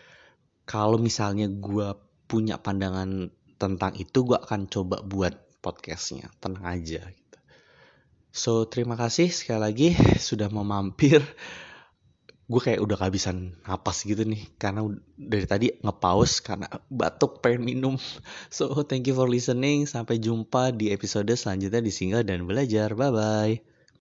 kalau 0.64 0.96
misalnya 0.96 1.52
gue 1.52 1.92
punya 2.24 2.56
pandangan 2.56 3.28
tentang 3.60 3.92
itu, 4.00 4.24
gue 4.24 4.38
akan 4.40 4.66
coba 4.72 5.04
buat 5.04 5.36
podcastnya. 5.62 6.32
Tenang 6.42 6.64
aja. 6.66 7.06
So 8.32 8.64
terima 8.64 8.96
kasih 8.96 9.28
sekali 9.28 9.60
lagi 9.60 9.88
sudah 10.28 10.48
mau 10.48 10.64
mampir. 10.64 11.20
Gue 12.48 12.60
kayak 12.60 12.84
udah 12.84 12.96
kehabisan 13.00 13.56
napas 13.64 14.04
gitu 14.04 14.28
nih 14.28 14.44
karena 14.60 14.84
dari 15.16 15.46
tadi 15.46 15.66
ngepaus 15.80 16.40
karena 16.40 16.68
batuk 16.88 17.44
pengen 17.44 17.64
minum. 17.64 17.94
So 18.56 18.72
thank 18.88 19.08
you 19.08 19.14
for 19.16 19.28
listening. 19.28 19.84
Sampai 19.84 20.18
jumpa 20.18 20.72
di 20.72 20.92
episode 20.92 21.32
selanjutnya 21.32 21.80
di 21.84 21.92
Singgah 21.92 22.24
dan 22.24 22.48
Belajar. 22.48 22.92
Bye 22.96 23.12
bye. 23.12 23.71